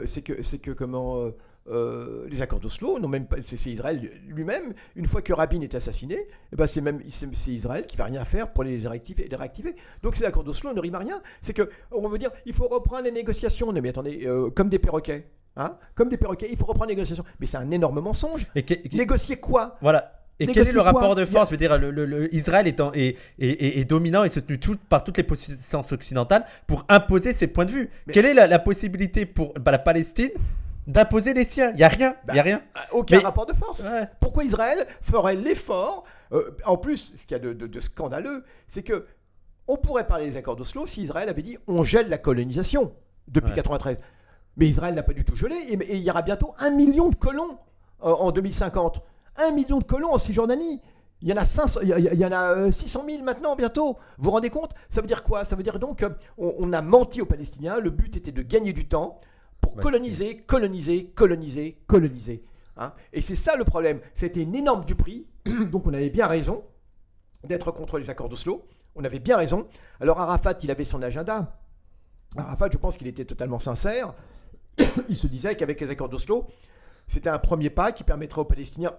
c'est 0.04 0.22
que, 0.22 0.40
c'est 0.42 0.58
que 0.58 0.70
comment. 0.70 1.30
Euh, 1.68 2.26
les 2.28 2.42
accords 2.42 2.60
d'Oslo 2.60 2.98
n'ont 2.98 3.08
même 3.08 3.26
pas. 3.26 3.36
C'est 3.40 3.70
Israël 3.70 4.10
lui-même. 4.26 4.74
Une 4.96 5.06
fois 5.06 5.22
que 5.22 5.32
Rabin 5.32 5.60
est 5.60 5.74
assassiné, 5.74 6.18
eh 6.52 6.56
ben 6.56 6.66
c'est 6.66 6.80
même 6.80 7.00
c'est 7.08 7.50
Israël 7.52 7.86
qui 7.86 7.96
va 7.96 8.04
rien 8.04 8.24
faire 8.24 8.52
pour 8.52 8.64
les 8.64 8.86
réactiver. 8.86 9.28
Les 9.30 9.36
réactiver. 9.36 9.74
Donc 10.02 10.16
ces 10.16 10.24
accords 10.24 10.44
d'Oslo 10.44 10.72
ne 10.74 10.80
riment 10.80 10.96
à 10.96 10.98
rien. 10.98 11.20
C'est 11.40 11.52
que 11.52 11.68
on 11.92 12.08
veut 12.08 12.18
dire 12.18 12.30
il 12.46 12.52
faut 12.54 12.66
reprendre 12.68 13.04
les 13.04 13.12
négociations. 13.12 13.72
Non, 13.72 13.80
mais 13.80 13.90
attendez, 13.90 14.22
euh, 14.26 14.50
comme 14.50 14.68
des 14.68 14.78
perroquets, 14.80 15.28
hein, 15.56 15.76
comme 15.94 16.08
des 16.08 16.16
perroquets, 16.16 16.48
il 16.50 16.56
faut 16.56 16.66
reprendre 16.66 16.88
les 16.88 16.96
négociations. 16.96 17.24
Mais 17.38 17.46
c'est 17.46 17.58
un 17.58 17.70
énorme 17.70 18.00
mensonge. 18.00 18.46
Et 18.56 18.64
que- 18.64 18.74
que- 18.74 18.96
Négocier 18.96 19.36
quoi? 19.36 19.76
Voilà. 19.80 20.18
Et 20.40 20.46
quel 20.46 20.66
est 20.66 20.72
le 20.72 20.80
rapport 20.80 21.14
de 21.14 21.24
force 21.24 21.48
Je 21.50 21.52
veux 21.52 21.56
dire, 21.58 21.78
le, 21.78 21.92
le- 21.92 22.06
le- 22.06 22.34
Israël 22.34 22.66
est, 22.66 22.80
en- 22.80 22.92
est, 22.94 23.16
est- 23.38 23.48
est- 23.50 23.78
est 23.78 23.84
dominant 23.84 24.24
et 24.24 24.28
soutenu 24.28 24.58
tout- 24.58 24.78
par 24.88 25.04
toutes 25.04 25.18
les 25.18 25.22
puissances 25.22 25.92
occidentales 25.92 26.44
pour 26.66 26.84
imposer 26.88 27.32
ses 27.32 27.46
points 27.46 27.66
de 27.66 27.70
vue. 27.70 27.90
Mais- 28.08 28.12
Quelle 28.12 28.26
est 28.26 28.34
la, 28.34 28.48
la 28.48 28.58
possibilité 28.58 29.24
pour 29.24 29.52
bah, 29.54 29.70
la 29.70 29.78
Palestine 29.78 30.30
d'imposer 30.86 31.34
les 31.34 31.44
siens 31.44 31.70
Il 31.70 31.76
n'y 31.76 31.82
a 31.84 31.88
rien. 31.88 32.16
Il 32.28 32.34
y 32.34 32.38
a 32.38 32.42
rien. 32.42 32.62
Ah, 32.74 32.80
Aucun 32.92 33.18
Mais- 33.18 33.22
rapport 33.22 33.46
de 33.46 33.52
force. 33.52 33.82
Ouais. 33.84 34.08
Pourquoi 34.20 34.44
Israël 34.44 34.86
ferait 35.00 35.36
l'effort 35.36 36.04
euh, 36.32 36.56
En 36.66 36.76
plus, 36.76 37.12
ce 37.16 37.22
qu'il 37.26 37.32
y 37.32 37.34
a 37.34 37.38
de, 37.38 37.52
de- 37.52 37.66
de 37.66 37.80
scandaleux, 37.80 38.44
c'est 38.66 38.82
que 38.82 39.06
on 39.68 39.76
pourrait 39.76 40.06
parler 40.06 40.28
des 40.28 40.36
accords 40.36 40.56
d'Oslo 40.56 40.86
si 40.86 41.02
Israël 41.02 41.28
avait 41.28 41.42
dit 41.42 41.56
on 41.68 41.84
gèle 41.84 42.08
la 42.08 42.18
colonisation 42.18 42.92
depuis 43.28 43.50
Ouais. 43.50 43.56
93. 43.56 43.96
Mais 44.56 44.66
Israël 44.66 44.94
n'a 44.94 45.02
pas 45.04 45.12
du 45.12 45.24
tout 45.24 45.36
gelé 45.36 45.54
et, 45.68 45.74
et 45.74 45.96
il 45.96 46.02
y 46.02 46.10
aura 46.10 46.22
bientôt 46.22 46.52
un 46.58 46.70
million 46.70 47.08
de 47.08 47.14
colons 47.16 47.58
euh, 48.04 48.10
en 48.12 48.32
2050. 48.32 49.00
Un 49.36 49.52
million 49.52 49.78
de 49.78 49.84
colons 49.84 50.12
en 50.12 50.18
Cisjordanie. 50.18 50.82
Il 51.22 51.28
y 51.28 51.32
en 51.32 51.36
a 51.36 51.44
500, 51.44 51.80
il 51.84 51.88
y 52.18 52.26
en 52.26 52.32
a 52.32 52.50
euh, 52.56 52.72
600 52.72 53.04
000 53.08 53.22
maintenant 53.22 53.54
bientôt. 53.54 53.96
Vous 54.18 54.24
vous 54.24 54.30
rendez 54.32 54.50
compte? 54.50 54.72
Ça 54.90 55.00
veut 55.00 55.06
dire 55.06 55.22
quoi? 55.22 55.44
Ça 55.44 55.54
veut 55.54 55.62
dire 55.62 55.78
donc 55.78 56.04
qu'on 56.36 56.52
on 56.58 56.72
a 56.72 56.82
menti 56.82 57.22
aux 57.22 57.26
Palestiniens. 57.26 57.78
Le 57.78 57.90
but 57.90 58.16
était 58.16 58.32
de 58.32 58.42
gagner 58.42 58.72
du 58.72 58.88
temps 58.88 59.18
pour 59.62 59.76
Bah, 59.76 59.82
coloniser, 59.82 60.42
coloniser, 60.42 61.06
coloniser, 61.14 61.78
coloniser. 61.86 62.44
Hein 62.76 62.92
et 63.14 63.20
c'est 63.22 63.34
ça 63.36 63.56
le 63.56 63.64
problème. 63.64 64.00
C'était 64.14 64.42
une 64.42 64.54
énorme 64.54 64.84
duperie. 64.84 65.26
Donc 65.70 65.86
on 65.86 65.94
avait 65.94 66.10
bien 66.10 66.26
raison 66.26 66.64
d'être 67.44 67.70
contre 67.70 67.98
les 67.98 68.10
accords 68.10 68.28
d'Oslo. 68.28 68.66
On 68.94 69.04
avait 69.04 69.18
bien 69.20 69.38
raison. 69.38 69.66
Alors 70.00 70.20
Arafat, 70.20 70.58
il 70.62 70.70
avait 70.70 70.84
son 70.84 71.00
agenda. 71.02 71.58
Arafat, 72.36 72.68
je 72.72 72.78
pense 72.78 72.96
qu'il 72.98 73.06
était 73.06 73.24
totalement 73.24 73.58
sincère. 73.58 74.12
il 75.08 75.16
se 75.16 75.26
disait 75.26 75.54
qu'avec 75.56 75.80
les 75.80 75.88
accords 75.90 76.08
d'Oslo, 76.10 76.46
c'était 77.06 77.30
un 77.30 77.38
premier 77.38 77.70
pas 77.70 77.92
qui 77.92 78.04
permettrait 78.04 78.40
aux 78.40 78.46
Palestiniens, 78.46 78.94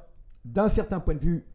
d'un 0.45 0.69
certain 0.69 0.99
point 0.99 1.15
de 1.15 1.19
vue, 1.19 1.45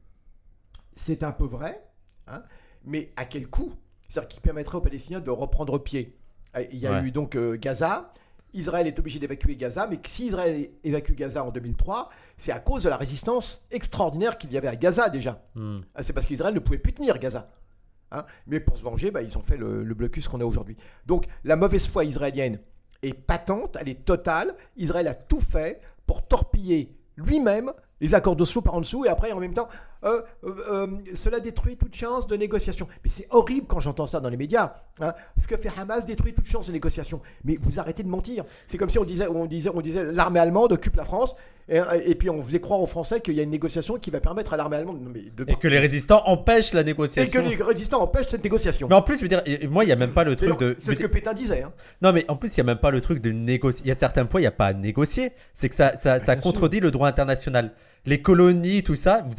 c'est 0.90 1.22
un 1.22 1.30
peu 1.32 1.44
vrai, 1.44 1.84
hein, 2.26 2.42
mais 2.84 3.10
à 3.16 3.24
quel 3.26 3.48
coût? 3.48 3.72
C'est-à-dire 4.08 4.28
qui 4.28 4.40
permettrait 4.40 4.78
aux 4.78 4.80
Palestiniens 4.80 5.20
de 5.20 5.30
reprendre 5.30 5.78
pied. 5.78 6.18
Il 6.72 6.78
y 6.78 6.86
a 6.86 6.92
Ouais. 6.92 7.06
eu 7.06 7.10
donc 7.12 7.36
euh, 7.36 7.56
Gaza. 7.60 8.10
Israël 8.54 8.86
est 8.86 8.98
obligé 8.98 9.18
d'évacuer 9.18 9.56
Gaza, 9.56 9.86
mais 9.86 9.98
si 10.06 10.26
Israël 10.26 10.70
évacue 10.84 11.12
Gaza 11.12 11.44
en 11.44 11.50
2003, 11.50 12.10
c'est 12.36 12.52
à 12.52 12.58
cause 12.58 12.84
de 12.84 12.88
la 12.88 12.96
résistance 12.96 13.66
extraordinaire 13.70 14.38
qu'il 14.38 14.52
y 14.52 14.56
avait 14.56 14.68
à 14.68 14.76
Gaza 14.76 15.08
déjà. 15.08 15.42
Hmm. 15.54 15.80
Ah, 15.94 16.02
C'est 16.02 16.12
parce 16.12 16.26
qu'Israël 16.26 16.54
ne 16.54 16.60
pouvait 16.60 16.78
plus 16.78 16.92
tenir 16.92 17.18
Gaza. 17.18 17.50
Hein. 18.10 18.24
Mais 18.46 18.60
pour 18.60 18.76
se 18.76 18.82
venger, 18.82 19.10
bah, 19.10 19.22
ils 19.22 19.36
ont 19.36 19.42
fait 19.42 19.56
le, 19.56 19.84
le 19.84 19.94
blocus 19.94 20.28
qu'on 20.28 20.40
a 20.40 20.44
aujourd'hui. 20.44 20.76
Donc 21.06 21.26
la 21.44 21.56
mauvaise 21.56 21.86
foi 21.88 22.04
israélienne 22.04 22.58
est 23.02 23.14
patente, 23.14 23.76
elle 23.80 23.88
est 23.88 24.04
totale. 24.04 24.54
Israël 24.76 25.08
a 25.08 25.14
tout 25.14 25.40
fait 25.40 25.80
pour 26.06 26.26
torpiller 26.26 26.96
lui-même 27.16 27.72
les 28.00 28.14
accords 28.14 28.36
d'Oslo 28.36 28.62
par 28.62 28.74
en 28.74 28.80
dessous 28.80 29.04
et 29.04 29.08
après 29.08 29.32
en 29.32 29.40
même 29.40 29.54
temps, 29.54 29.68
euh, 30.04 30.20
euh, 30.44 30.54
euh, 30.70 30.86
cela 31.14 31.40
détruit 31.40 31.76
toute 31.76 31.94
chance 31.94 32.26
de 32.26 32.36
négociation. 32.36 32.86
Mais 33.04 33.10
c'est 33.10 33.26
horrible 33.30 33.66
quand 33.66 33.80
j'entends 33.80 34.06
ça 34.06 34.20
dans 34.20 34.28
les 34.28 34.36
médias. 34.36 34.74
Hein. 35.00 35.12
Ce 35.36 35.46
que 35.46 35.56
fait 35.56 35.70
Hamas 35.76 36.06
détruit 36.06 36.32
toute 36.32 36.46
chance 36.46 36.66
de 36.68 36.72
négociation. 36.72 37.20
Mais 37.44 37.56
vous 37.60 37.78
arrêtez 37.80 38.02
de 38.02 38.08
mentir. 38.08 38.44
C'est 38.66 38.78
comme 38.78 38.90
si 38.90 38.98
on 38.98 39.04
disait, 39.04 39.28
on 39.28 39.46
disait, 39.46 39.70
on 39.74 39.80
disait 39.80 40.12
l'armée 40.12 40.40
allemande 40.40 40.72
occupe 40.72 40.96
la 40.96 41.04
France 41.04 41.34
et, 41.68 41.80
et 42.06 42.14
puis 42.14 42.30
on 42.30 42.42
faisait 42.42 42.60
croire 42.60 42.80
aux 42.80 42.86
Français 42.86 43.20
qu'il 43.20 43.34
y 43.34 43.40
a 43.40 43.42
une 43.42 43.50
négociation 43.50 43.98
qui 43.98 44.10
va 44.10 44.20
permettre 44.20 44.54
à 44.54 44.56
l'armée 44.56 44.76
allemande. 44.76 45.02
Non, 45.02 45.10
mais 45.12 45.24
de 45.36 45.44
Et 45.50 45.54
que 45.56 45.68
les 45.68 45.78
résistants 45.78 46.22
empêchent 46.26 46.72
la 46.72 46.80
et 46.80 46.84
négociation. 46.84 47.30
que 47.42 47.46
les 47.46 47.62
résistants 47.62 48.00
empêchent 48.02 48.28
cette 48.28 48.44
négociation. 48.44 48.88
Mais 48.88 48.94
en 48.94 49.02
plus, 49.02 49.16
je 49.16 49.22
veux 49.22 49.28
dire, 49.28 49.42
et- 49.44 49.66
moi, 49.66 49.84
il 49.84 49.88
n'y 49.88 49.92
a 49.92 49.96
même 49.96 50.12
pas 50.12 50.24
le 50.24 50.34
truc 50.36 50.58
de. 50.58 50.74
C'est 50.78 50.94
ce 50.94 50.98
que 51.00 51.06
Pétain 51.06 51.34
disait. 51.34 51.62
hein. 51.62 51.72
Non, 52.02 52.12
mais 52.12 52.24
en 52.28 52.36
plus, 52.36 52.48
il 52.48 52.54
n'y 52.54 52.60
a 52.62 52.64
même 52.74 52.78
pas 52.78 52.90
le 52.90 53.00
truc 53.00 53.20
de 53.20 53.30
négocier. 53.32 53.82
Il 53.84 53.88
y 53.88 53.92
a 53.92 53.96
certains 53.96 54.24
points, 54.24 54.40
il 54.40 54.44
n'y 54.44 54.48
a 54.48 54.52
pas 54.52 54.66
à 54.66 54.72
négocier. 54.72 55.32
C'est 55.54 55.68
que 55.68 55.74
ça, 55.74 55.96
ça, 55.98 56.36
contredit 56.36 56.80
le 56.80 56.90
droit 56.90 57.08
international. 57.08 57.72
Les 58.06 58.22
colonies, 58.22 58.82
tout 58.82 58.96
ça, 58.96 59.24
vous, 59.26 59.34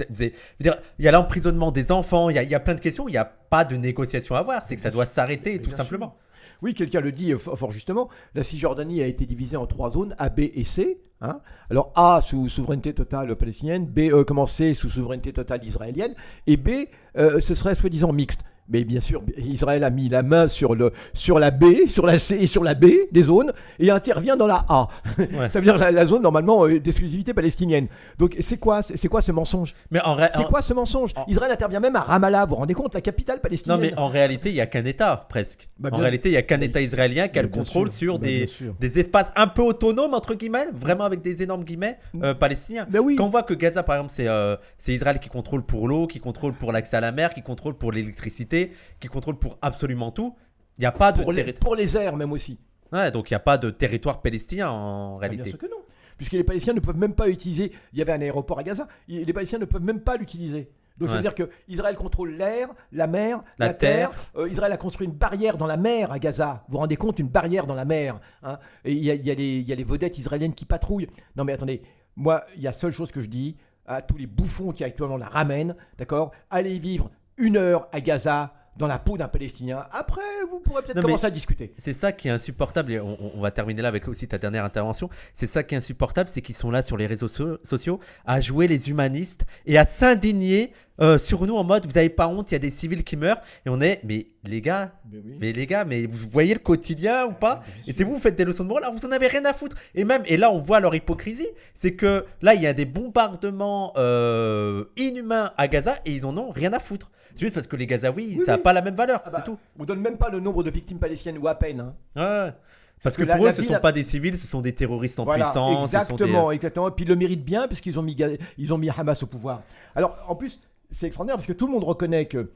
dire, 0.60 0.78
il 1.00 1.06
y 1.06 1.08
a 1.08 1.12
l'emprisonnement 1.12 1.72
des 1.72 1.92
enfants, 1.92 2.30
il 2.30 2.36
y 2.36 2.40
a, 2.40 2.44
il 2.44 2.50
y 2.50 2.56
a 2.56 2.60
plein 2.60 2.76
de 2.76 2.82
questions, 2.82 3.08
il 3.08 3.12
n'y 3.12 3.18
a 3.18 3.26
pas 3.26 3.66
de 3.66 3.76
négociation 3.76 4.36
à 4.36 4.40
avoir. 4.40 4.66
C'est 4.66 4.76
que 4.76 4.82
ça 4.82 4.92
doit 4.92 5.06
s'arrêter, 5.06 5.60
tout 5.60 5.72
simplement. 5.72 6.16
Oui, 6.62 6.74
quelqu'un 6.74 7.00
le 7.00 7.14
dit 7.14 7.34
fort, 7.40 7.72
justement. 7.72 8.10
La 8.36 8.44
Cisjordanie 8.44 9.02
a 9.02 9.08
été 9.08 9.26
divisée 9.26 9.56
en 9.56 9.66
trois 9.66 9.92
zones, 9.92 10.14
A, 10.18 10.30
B 10.30 10.42
et 10.54 10.66
C. 10.66 11.02
hein. 11.22 11.40
Alors 11.70 11.94
A 11.96 12.22
sous 12.22 12.50
souveraineté 12.50 12.94
totale 12.94 13.34
palestinienne, 13.38 13.86
B 13.86 14.00
euh, 14.12 14.26
comment 14.26 14.46
C 14.46 14.74
sous 14.74 14.90
souveraineté 14.90 15.32
totale 15.32 15.64
israélienne, 15.64 16.14
et 16.48 16.58
B 16.58 16.70
euh, 17.18 17.40
ce 17.40 17.56
serait 17.56 17.76
soi-disant 17.76 18.12
mixte. 18.12 18.44
Mais 18.72 18.84
bien 18.84 19.00
sûr, 19.00 19.24
Israël 19.38 19.84
a 19.84 19.90
mis 19.90 20.10
la 20.10 20.22
main 20.22 20.48
sur, 20.48 20.76
le, 20.76 20.92
sur 21.14 21.40
la 21.40 21.50
B, 21.52 21.88
sur 21.90 22.06
la 22.06 22.20
C 22.20 22.38
et 22.40 22.46
sur 22.48 22.64
la 22.64 22.76
B 22.76 22.86
des 23.12 23.24
zones 23.24 23.52
et 23.80 23.90
intervient 23.90 24.38
dans 24.38 24.48
la 24.48 24.64
A. 24.70 24.88
Ouais. 25.20 25.50
Ça 25.50 25.60
veut 25.60 25.66
dire 25.66 25.78
la, 25.78 25.92
la 25.92 26.06
zone 26.06 26.22
normalement 26.22 26.66
euh, 26.66 26.80
d'exclusivité 26.80 27.34
palestinienne. 27.34 27.88
Donc 28.18 28.36
c'est 28.40 28.58
quoi, 28.58 28.82
c'est 28.82 29.08
quoi 29.08 29.22
ce 29.22 29.32
mensonge? 29.32 29.74
Mais 29.92 30.00
en, 30.02 30.16
ré- 30.16 30.30
C'est 30.34 30.40
en- 30.46 30.48
quoi 30.48 30.62
ce 30.62 30.74
mensonge? 30.74 31.12
en- 31.16 31.26
Israël 31.28 31.52
intervient 31.52 31.80
même 31.80 31.96
à 31.96 32.02
Ramallah, 32.02 32.46
vous 32.46 32.52
vous 32.52 32.56
rendez 32.58 32.74
compte, 32.74 32.94
la 32.96 33.02
capitale 33.02 33.38
Non, 33.38 33.42
palestinienne? 33.42 33.80
mais 33.82 33.94
en 33.98 34.08
réalité, 34.08 34.50
il 34.50 34.54
n'y 34.54 34.62
a 34.62 34.66
qu'un 34.66 34.86
État, 34.86 35.26
presque. 35.30 35.70
Bah, 35.78 35.90
en 35.92 35.96
bien- 35.96 36.02
réalité, 36.02 36.30
il 36.30 36.34
n'y 36.34 36.38
a 36.38 36.42
qu'un 36.42 36.62
État 36.62 36.82
israélien 36.82 37.28
qui 37.28 37.40
a 37.40 37.44
Bah, 37.44 37.50
le 37.52 37.58
contrôle 37.58 37.90
sûr. 37.90 37.98
sur 37.98 38.20
Bah, 38.20 38.28
des, 38.28 38.50
des 38.80 39.00
espaces 39.00 39.32
un 39.36 39.48
peu 39.48 39.62
autonomes, 39.62 40.14
entre 40.14 40.34
guillemets, 40.36 40.68
vraiment 40.74 41.04
avec 41.06 41.22
des 41.22 41.42
énormes 41.44 41.64
guillemets, 41.64 41.98
euh, 42.24 42.34
palestiniens. 42.34 42.86
Ben 42.90 43.00
oui. 43.00 43.16
Quand 43.16 43.26
on 43.26 43.30
voit 43.30 43.44
que 43.44 43.54
Gaza, 43.54 43.84
par 43.84 43.96
exemple, 43.98 44.14
c'est 44.16 44.28
euh, 44.28 44.56
c'est 44.78 44.94
Israël 44.94 45.20
qui 45.20 45.30
contrôle 45.30 45.64
pour 45.64 45.88
l'eau, 45.88 46.08
qui 46.08 46.20
contrôle 46.20 46.54
pour 46.54 46.72
l'accès 46.72 46.98
à 46.98 47.02
la 47.02 47.12
mer, 47.12 47.34
qui 47.34 47.42
contrôle 47.42 47.76
pour 47.76 47.92
l'électricité, 47.92 48.59
qui 49.00 49.08
contrôle 49.08 49.38
pour 49.38 49.58
absolument 49.62 50.12
tout, 50.12 50.36
il 50.78 50.82
n'y 50.82 50.86
a 50.86 50.92
pas 50.92 51.12
de 51.12 51.22
pour 51.22 51.34
les, 51.34 51.54
pour 51.54 51.76
les 51.76 51.98
airs 51.98 52.16
même 52.16 52.32
aussi. 52.32 52.60
Ouais, 52.92 53.12
donc 53.12 53.30
il 53.30 53.34
n'y 53.34 53.38
a 53.38 53.42
pas 53.42 53.58
de 53.58 53.70
territoire 53.70 54.22
palestinien 54.22 54.70
en 54.70 55.18
réalité. 55.18 55.44
Bien 55.44 55.52
sûr 55.52 55.60
que 55.60 55.68
non. 55.68 55.78
Puisque 56.18 56.34
les 56.34 56.44
Palestiniens 56.44 56.74
ne 56.74 56.80
peuvent 56.80 56.98
même 56.98 57.14
pas 57.14 57.30
utiliser. 57.30 57.72
Il 57.94 58.00
y 58.00 58.02
avait 58.02 58.12
un 58.12 58.22
aéroport 58.22 58.60
à 58.60 58.64
Gaza. 58.64 58.88
Les 59.08 59.32
Palestiniens 59.32 59.60
ne 59.62 59.66
peuvent 59.66 59.84
même 59.84 60.02
pas 60.02 60.18
l'utiliser. 60.18 60.70
Donc 60.98 61.10
ça 61.10 61.16
veut 61.16 61.22
dire 61.22 61.34
que 61.36 61.50
Israël 61.70 61.96
contrôle 61.96 62.32
l'air, 62.34 62.68
la 62.92 63.08
mer, 63.08 63.42
La 63.58 63.68
la, 63.68 63.74
terre. 63.74 64.12
Euh, 64.36 64.50
Israël 64.50 64.72
a 64.74 64.78
construit 64.78 65.08
une 65.08 65.14
barrière 65.14 65.56
dans 65.56 65.66
la 65.66 65.78
mer 65.78 66.12
à 66.12 66.20
Gaza. 66.20 66.66
Vous 66.68 66.74
vous 66.74 66.80
rendez 66.80 66.98
compte, 66.98 67.20
une 67.20 67.30
barrière 67.30 67.66
dans 67.66 67.74
la 67.74 67.86
mer. 67.86 68.20
hein. 68.44 68.60
Et 68.84 68.92
il 68.92 68.98
y, 68.98 69.06
y 69.06 69.72
a 69.72 69.76
les 69.76 69.84
vedettes 69.86 70.18
israéliennes 70.18 70.54
qui 70.54 70.66
patrouillent. 70.66 71.08
Non 71.38 71.46
mais 71.46 71.54
attendez, 71.54 71.84
moi, 72.18 72.44
il 72.58 72.62
y 72.64 72.68
a 72.68 72.74
seule 72.74 72.92
chose 72.92 73.14
que 73.14 73.22
je 73.22 73.28
dis 73.28 73.56
à 73.86 74.02
tous 74.02 74.18
les 74.18 74.28
bouffons 74.28 74.74
qui 74.74 74.84
actuellement 74.84 75.16
la 75.18 75.28
ramènent, 75.30 75.76
d'accord? 75.98 76.32
Allez 76.50 76.78
vivre 76.78 77.10
une 77.40 77.58
heure 77.58 77.88
à 77.92 78.02
Gaza 78.02 78.54
dans 78.78 78.88
la 78.88 78.98
peau 79.00 79.18
d'un 79.18 79.28
Palestinien. 79.28 79.84
Après, 79.92 80.22
vous 80.50 80.60
pourrez 80.62 80.82
peut-être 80.84 81.02
commencer 81.02 81.26
à 81.26 81.32
discuter. 81.32 81.74
C'est 81.78 81.92
ça 81.92 82.14
qui 82.14 82.30
est 82.30 82.32
insupportable, 82.32 82.94
et 82.94 83.00
on, 83.02 83.18
on- 83.22 83.32
on 83.36 83.42
va 83.42 83.52
terminer 83.52 83.82
là 83.82 83.90
avec 83.90 84.08
aussi 84.08 84.26
ta 84.26 84.38
dernière 84.38 84.64
intervention. 84.64 85.10
C'est 85.34 85.48
ça 85.48 85.64
qui 85.64 85.76
est 85.76 85.78
insupportable, 85.80 86.30
c'est 86.32 86.42
qu'ils 86.42 86.56
sont 86.56 86.72
là 86.72 86.82
sur 86.82 86.96
les 86.96 87.06
réseaux 87.06 87.28
so- 87.28 87.58
sociaux 87.64 88.00
à 88.26 88.40
jouer 88.40 88.68
les 88.68 88.90
humanistes 88.90 89.46
et 89.66 89.78
à 89.78 89.86
s'indigner 89.86 90.72
euh, 91.02 91.18
sur 91.18 91.46
nous 91.46 91.56
en 91.56 91.64
mode 91.64 91.86
vous 91.86 91.98
avez 91.98 92.10
pas 92.10 92.28
honte, 92.28 92.52
il 92.52 92.54
y 92.54 92.56
a 92.56 92.60
des 92.60 92.70
civils 92.70 93.04
qui 93.04 93.16
meurent. 93.18 93.42
Et 93.66 93.70
on 93.70 93.80
est, 93.82 94.02
mais 94.04 94.28
les 94.44 94.62
gars, 94.62 94.92
mais 95.40 95.52
les 95.54 95.68
gars, 95.68 95.86
mais 95.86 96.06
vous 96.06 96.28
voyez 96.30 96.54
le 96.54 96.60
quotidien 96.60 97.26
ou 97.28 97.34
pas 97.34 97.62
Et 97.88 97.94
c'est 97.94 98.04
vous, 98.04 98.14
vous 98.14 98.20
faites 98.20 98.36
des 98.36 98.46
leçons 98.46 98.64
de 98.64 98.70
morale, 98.70 98.84
alors 98.86 98.96
vous 98.98 99.06
en 99.08 99.12
avez 99.12 99.28
rien 99.28 99.46
à 99.46 99.54
foutre. 99.54 99.76
Et 99.96 100.04
même, 100.06 100.24
et 100.26 100.38
là 100.38 100.52
on 100.52 100.60
voit 100.60 100.80
leur 100.80 100.94
hypocrisie, 100.96 101.48
c'est 101.76 101.94
que 101.94 102.26
là 102.42 102.54
il 102.54 102.62
y 102.62 102.68
a 102.68 102.74
des 102.74 102.86
bombardements 102.86 103.94
euh, 103.98 104.86
inhumains 104.98 105.52
à 105.58 105.68
Gaza 105.68 105.96
et 106.06 106.12
ils 106.14 106.26
en 106.26 106.38
ont 106.38 106.50
rien 106.52 106.74
à 106.74 106.80
foutre. 106.80 107.12
C'est 107.36 107.42
juste 107.42 107.54
parce 107.54 107.68
que 107.68 107.76
les 107.76 107.86
Gazaouis, 107.88 108.36
Oui, 108.40 108.44
ça 108.46 108.54
n'a 108.54 108.58
oui. 108.58 108.64
pas 108.64 108.74
la 108.74 108.82
même 108.82 108.96
valeur, 108.96 109.22
Ah 109.26 109.30
bah, 109.30 109.38
c'est 109.40 109.50
tout. 109.52 109.58
On 109.78 109.86
donne 109.86 110.02
même 110.02 110.18
pas 110.18 110.30
le 110.30 110.40
nombre 110.40 110.64
de 110.64 110.70
victimes 110.72 111.00
palestiniennes 111.00 111.42
ou 111.42 111.48
à 111.48 111.56
peine. 111.56 111.94
hein. 112.16 112.54
Parce 113.02 113.16
que, 113.16 113.22
que 113.24 113.28
la- 113.30 113.38
pour 113.38 113.46
eux, 113.48 113.52
ce 113.54 113.62
ville 113.62 113.74
sont 113.74 113.80
pas 113.80 113.94
des 113.94 114.04
civils, 114.04 114.38
ce 114.38 114.46
sont 114.46 114.60
des 114.60 114.74
terroristes 114.74 115.20
en 115.22 115.24
Voilà, 115.24 115.46
puissance. 115.46 115.70
ce 115.70 115.74
sont 115.74 115.78
des- 115.80 115.86
exactement, 115.86 116.52
exactement. 116.52 116.90
Et 116.90 116.92
puis 116.92 117.06
ils 117.06 117.08
le 117.08 117.16
méritent 117.16 117.46
bien 117.46 117.66
puisqu'ils 117.68 117.98
ont 117.98 118.02
mis, 118.04 118.18
ils 118.58 118.74
ont 118.74 118.78
mis 118.78 118.90
Hamas 118.90 119.24
au 119.24 119.28
pouvoir. 119.28 119.62
Alors 119.96 120.18
en 120.28 120.36
plus, 120.36 120.60
c'est 120.92 121.08
extraordinaire 121.08 121.36
parce 121.38 121.48
que 121.48 121.54
tout 121.54 121.68
le 121.68 121.74
monde 121.74 121.84
reconnaît 121.84 122.26
que 122.26 122.52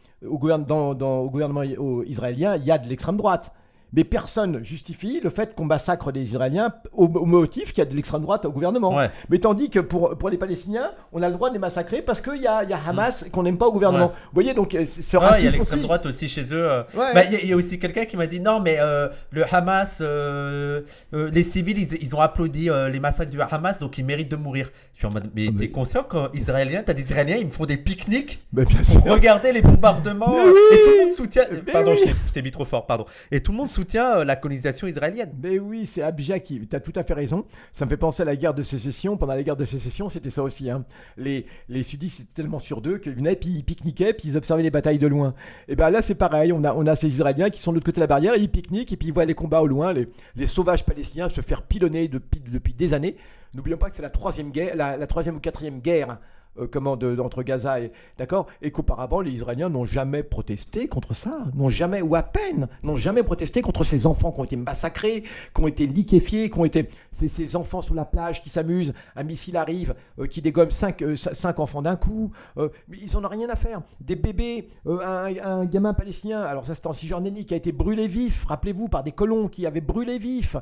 dans- 0.95 1.19
au 1.19 1.29
gouvernement 1.29 1.63
au- 1.77 2.03
israélien, 2.03 2.55
il 2.55 2.65
y 2.65 2.71
a 2.71 2.77
de 2.77 2.87
l'extrême 2.89 3.17
droite. 3.17 3.53
Mais 3.95 4.03
personne 4.03 4.63
justifie 4.63 5.19
le 5.23 5.29
fait 5.29 5.53
qu'on 5.55 5.65
massacre 5.65 6.12
des 6.12 6.21
Israéliens 6.23 6.73
au, 6.93 7.05
au 7.05 7.25
motif 7.25 7.73
qu'il 7.73 7.83
y 7.83 7.88
a 7.88 7.89
de 7.89 7.95
l'extrême 7.95 8.21
droite 8.23 8.45
au 8.45 8.51
gouvernement. 8.51 8.95
Ouais. 8.95 9.12
Mais 9.29 9.38
tandis 9.38 9.69
que 9.69 9.79
pour, 9.79 10.17
pour 10.17 10.29
les 10.29 10.38
Palestiniens, 10.38 10.91
on 11.12 11.21
a 11.21 11.27
le 11.29 11.35
droit 11.35 11.50
de 11.50 11.53
les 11.53 11.59
massacrer 11.59 12.01
parce 12.01 12.19
qu'il 12.19 12.41
y 12.41 12.47
a, 12.47 12.63
y 12.63 12.73
a 12.73 12.79
Hamas 12.88 13.25
qu'on 13.31 13.43
n'aime 13.43 13.57
pas 13.57 13.67
au 13.67 13.71
gouvernement. 13.71 14.07
Ouais. 14.07 14.12
Vous 14.25 14.33
voyez, 14.33 14.53
donc 14.53 14.73
euh, 14.73 14.85
ce 14.85 15.00
Ouais, 15.00 15.05
il 15.07 15.13
y 15.13 15.15
a 15.15 15.19
racisme 15.19 15.51
l'extrême 15.57 15.79
aussi. 15.79 15.83
droite 15.88 16.05
aussi 16.07 16.27
chez 16.27 16.41
eux. 16.53 16.69
euh. 16.71 16.83
Ouais. 16.95 17.13
Bah, 17.13 17.23
Il 17.25 17.33
y, 17.33 17.35
a- 17.35 17.39
il 17.41 17.47
y 17.50 17.53
a 17.53 17.55
aussi 17.55 17.77
quelqu'un 17.77 18.05
qui 18.05 18.17
m'a 18.17 18.25
dit 18.27 18.39
non, 18.39 18.59
mais 18.59 18.77
euh, 18.79 19.09
le 19.29 19.43
Hamas, 19.53 20.00
euh, 20.01 20.81
les 21.12 21.43
civils, 21.43 21.77
ils, 21.77 22.01
ils 22.01 22.15
ont 22.15 22.19
applaudi 22.21 22.69
les 22.91 23.00
massacres 23.00 23.31
du 23.31 23.39
Hamas, 23.41 23.79
donc 23.79 23.97
ils 24.00 24.05
méritent 24.05 24.31
de 24.31 24.35
mourir. 24.38 24.71
Je 24.93 25.00
suis 25.00 25.07
en 25.07 25.12
mode, 25.12 25.29
mais 25.35 25.45
Ah, 25.47 25.51
mais- 25.53 25.59
t'es 25.59 25.69
conscient 25.71 26.03
qu'Israéliens, 26.03 26.83
t'as 26.85 26.93
des 26.93 27.01
Israéliens, 27.03 27.35
ils 27.38 27.45
me 27.47 27.51
font 27.51 27.65
des 27.65 27.77
pique-niques 27.77 28.43
bien 28.51 28.65
sûr. 28.83 29.01
pour 29.01 29.12
regarder 29.12 29.51
les 29.51 29.62
bombardements 29.62 30.31
oui 30.33 30.51
et 30.71 30.81
tout 30.83 30.89
le 30.89 31.05
monde 31.05 31.13
soutient. 31.13 31.43
Mais 31.51 31.57
Pardon, 31.71 31.91
oui 31.91 32.12
je 32.27 32.31
t'ai 32.33 32.41
mis 32.41 32.51
trop 32.51 32.65
fort, 32.65 32.85
pardon. 32.85 33.05
Et 33.31 33.41
tout 33.41 33.51
le 33.51 33.57
monde 33.57 33.69
soutient 33.69 33.82
euh, 33.95 34.25
la 34.25 34.35
colonisation 34.35 34.87
israélienne. 34.87 35.31
Mais 35.41 35.59
oui, 35.59 35.85
c'est 35.85 36.01
abject. 36.01 36.47
Tu 36.47 36.75
as 36.75 36.79
tout 36.79 36.93
à 36.95 37.03
fait 37.03 37.13
raison. 37.13 37.45
Ça 37.73 37.85
me 37.85 37.89
fait 37.89 37.97
penser 37.97 38.21
à 38.23 38.25
la 38.25 38.35
guerre 38.35 38.53
de 38.53 38.63
sécession. 38.63 39.17
Pendant 39.17 39.33
la 39.33 39.43
guerre 39.43 39.55
de 39.57 39.65
sécession, 39.65 40.09
c'était 40.09 40.29
ça 40.29 40.43
aussi. 40.43 40.69
hein. 40.69 40.85
Les, 41.17 41.45
les 41.69 41.83
sudistes 41.83 42.21
étaient 42.21 42.41
tellement 42.41 42.59
sur 42.59 42.81
d'eux 42.81 42.97
qu'ils 42.97 43.15
venaient, 43.15 43.35
puis 43.35 43.49
ils 43.49 43.63
pique-niquaient, 43.63 44.13
puis 44.13 44.29
ils 44.29 44.37
observaient 44.37 44.63
les 44.63 44.71
batailles 44.71 44.99
de 44.99 45.07
loin. 45.07 45.33
Et 45.67 45.75
bien 45.75 45.89
là, 45.89 46.01
c'est 46.01 46.15
pareil. 46.15 46.51
On 46.51 46.63
a, 46.63 46.73
on 46.73 46.85
a 46.87 46.95
ces 46.95 47.07
Israéliens 47.07 47.49
qui 47.49 47.61
sont 47.61 47.71
de 47.71 47.75
l'autre 47.77 47.85
côté 47.85 47.95
de 47.97 48.01
la 48.01 48.07
barrière, 48.07 48.35
ils 48.35 48.49
pique-niquent, 48.49 48.93
et 48.93 48.97
puis 48.97 49.09
ils 49.09 49.13
voient 49.13 49.25
les 49.25 49.35
combats 49.35 49.61
au 49.61 49.67
loin, 49.67 49.93
les, 49.93 50.07
les 50.35 50.47
sauvages 50.47 50.85
palestiniens 50.85 51.29
se 51.29 51.41
faire 51.41 51.63
pilonner 51.63 52.07
depuis, 52.07 52.39
depuis 52.39 52.73
des 52.73 52.93
années. 52.93 53.15
N'oublions 53.53 53.77
pas 53.77 53.89
que 53.89 53.95
c'est 53.95 54.01
la, 54.01 54.97
la 54.97 55.07
troisième 55.07 55.35
ou 55.35 55.39
quatrième 55.39 55.79
guerre. 55.79 56.19
Euh, 56.60 56.67
comment 56.72 56.95
de- 56.98 57.19
entre 57.19 57.43
Gaza 57.43 57.79
et 57.79 57.91
d'accord? 58.17 58.48
Et 58.62 58.72
qu'auparavant 58.72 59.22
les 59.22 59.31
Israéliens 59.31 59.69
n'ont 59.69 59.86
jamais 59.86 60.24
protesté 60.24 60.88
contre 60.88 61.13
ça 61.13 61.45
n'ont 61.55 61.69
jamais 61.69 62.01
ou 62.01 62.15
à 62.15 62.24
peine 62.24 62.67
n'ont 62.83 62.95
jamais 62.95 63.24
protesté 63.24 63.62
contre 63.62 63.83
ces 63.83 64.05
enfants 64.05 64.31
qui 64.31 64.39
ont 64.39 64.43
été 64.43 64.55
massacrés 64.55 65.24
qui 65.55 65.62
ont 65.62 65.67
été 65.67 65.88
liquéfiés 65.88 66.50
qui 66.50 66.60
ont 66.60 66.65
été 66.65 66.88
ces, 67.12 67.27
ces 67.27 67.55
enfants 67.55 67.81
sur 67.81 67.95
la 67.95 68.05
plage 68.05 68.41
qui 68.41 68.50
s'amusent 68.50 68.93
un 69.15 69.24
missile 69.24 69.57
arrive 69.57 69.95
euh, 70.19 70.27
qui 70.27 70.41
dégomme 70.41 70.72
cinq, 70.72 71.01
euh, 71.01 71.15
cinq 71.15 71.60
enfants 71.60 71.81
d'un 71.81 71.95
coup 71.95 72.31
mais 72.55 72.98
ils 73.01 73.15
en 73.17 73.24
ont 73.24 73.27
rien 73.27 73.50
à 73.50 73.55
faire. 73.55 73.81
Des 74.00 74.15
bébés 74.15 74.69
un, 74.86 75.33
un 75.43 75.65
gamin 75.65 75.93
palestinien 75.93 76.41
alors 76.41 76.65
ça 76.65 76.75
c'était 76.75 76.88
en 76.88 76.93
Cisjordanie 76.93 77.45
qui 77.45 77.53
a 77.53 77.57
été 77.57 77.72
brûlé 77.72 78.07
vif 78.07 78.45
rappelez-vous 78.45 78.88
par 78.88 79.03
des 79.03 79.12
colons 79.12 79.48
qui 79.48 79.65
avaient 79.65 79.81
brûlé 79.81 80.17
vif 80.17 80.55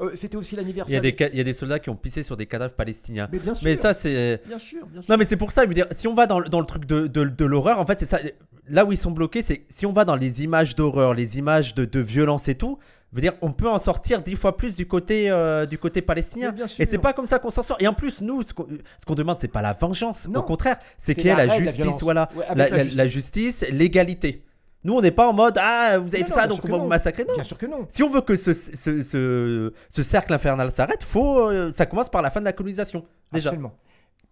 Euh, 0.00 0.10
c'était 0.14 0.36
aussi 0.36 0.54
Il 0.54 0.58
y, 0.58 0.60
a 0.60 0.62
l'anniversaire 0.62 1.00
des, 1.02 1.14
ca- 1.18 1.28
il 1.32 1.38
y 1.38 1.40
a 1.40 1.44
des 1.44 1.54
soldats 1.54 1.78
qui 1.80 1.90
ont 1.90 1.96
pissé 1.96 2.22
sur 2.22 2.36
des 2.36 2.46
cadavres 2.46 2.74
palestiniens. 2.74 3.28
mais 3.32 3.38
bien 3.40 3.54
sûr 3.54 3.68
Mais 3.68 3.76
ça, 3.76 3.94
c'est. 3.94 4.40
bien 4.46 4.58
sûr 4.58 4.86
bien 4.86 5.02
sûr 5.02 5.10
Non, 5.10 5.16
mais 5.18 5.24
c'est 5.24 5.36
pour 5.36 5.50
ça, 5.52 5.62
je 5.64 5.68
veux 5.68 5.74
dire, 5.74 5.86
si 5.90 6.06
on 6.06 6.14
va 6.14 6.26
dans, 6.26 6.38
le- 6.40 6.48
dans 6.48 6.60
le 6.60 6.66
truc 6.66 6.84
de, 6.84 7.06
de, 7.06 7.24
de 7.24 7.44
l'horreur, 7.44 7.80
en 7.80 7.86
fait, 7.86 7.98
c'est 7.98 8.06
ça. 8.06 8.20
Là 8.68 8.84
où 8.84 8.92
ils 8.92 8.98
sont 8.98 9.10
bloqués, 9.10 9.42
c'est 9.42 9.64
si 9.70 9.86
on 9.86 9.92
va 9.92 10.04
dans 10.04 10.14
les 10.16 10.42
images 10.44 10.76
d'horreur, 10.76 11.14
les 11.14 11.38
images 11.38 11.74
de, 11.74 11.84
de 11.84 12.00
violence 12.00 12.48
et 12.48 12.54
tout, 12.54 12.78
je 13.10 13.16
veux 13.16 13.22
dire, 13.22 13.32
on 13.40 13.52
peut 13.52 13.68
en 13.68 13.78
sortir 13.78 14.20
dix 14.20 14.36
fois 14.36 14.56
plus 14.58 14.74
du 14.74 14.86
côté, 14.86 15.30
euh, 15.30 15.64
du 15.64 15.78
côté 15.78 16.02
palestinien. 16.02 16.50
Mais 16.50 16.56
bien 16.58 16.66
sûr. 16.66 16.84
Et 16.84 16.86
c'est 16.86 16.98
pas 16.98 17.14
comme 17.14 17.26
ça 17.26 17.38
qu'on 17.38 17.48
s'en 17.50 17.62
sort. 17.62 17.78
Et 17.80 17.88
en 17.88 17.94
plus, 17.94 18.20
nous, 18.20 18.42
ce 18.42 18.52
qu'on 18.52 18.66
ce 19.00 19.06
qu'on 19.06 19.14
demande, 19.14 19.38
c'est 19.40 19.48
pas 19.48 19.62
la 19.62 19.72
vengeance. 19.72 20.28
Non. 20.28 20.40
Au 20.40 20.42
contraire, 20.42 20.76
c'est 20.98 21.14
C'est 21.14 21.22
qu'il 21.22 21.24
y 21.24 21.28
ait 21.28 21.36
la 21.36 21.46
l'arrêt 21.46 21.60
de 21.60 21.64
la 21.64 21.70
justice, 21.70 21.82
violence. 21.84 22.02
voilà. 22.02 22.28
Ouais, 22.36 22.44
avec 22.44 22.58
la, 22.58 22.64
la 22.68 22.76
la- 22.76 22.82
justice. 22.84 22.96
la 22.98 23.08
justice, 23.08 23.64
l'égalité. 23.72 24.44
Nous, 24.84 24.94
on 24.94 25.00
n'est 25.00 25.10
pas 25.10 25.28
en 25.28 25.32
mode 25.32 25.58
Ah, 25.60 25.98
vous 25.98 26.08
avez 26.14 26.18
Mais 26.18 26.24
fait 26.24 26.30
non, 26.30 26.36
ça, 26.36 26.46
donc 26.46 26.60
on 26.64 26.68
va 26.68 26.76
non. 26.76 26.82
vous 26.84 26.88
massacrer. 26.88 27.24
Non. 27.24 27.34
bien 27.34 27.42
sûr 27.44 27.58
que 27.58 27.66
non 27.66 27.86
Si 27.90 28.02
on 28.02 28.10
veut 28.10 28.20
que 28.20 28.36
ce, 28.36 28.54
ce, 28.54 29.02
ce- 29.02 29.72
ce 29.90 30.02
cercle 30.02 30.32
infernal 30.32 30.70
s'arrête, 30.72 31.02
faut, 31.02 31.48
euh, 31.50 31.72
ça 31.72 31.84
commence 31.86 32.08
par 32.08 32.22
la 32.22 32.30
fin 32.30 32.40
de 32.40 32.44
la 32.44 32.52
colonisation. 32.52 33.04
Déjà. 33.32 33.48
Absolument. 33.50 33.74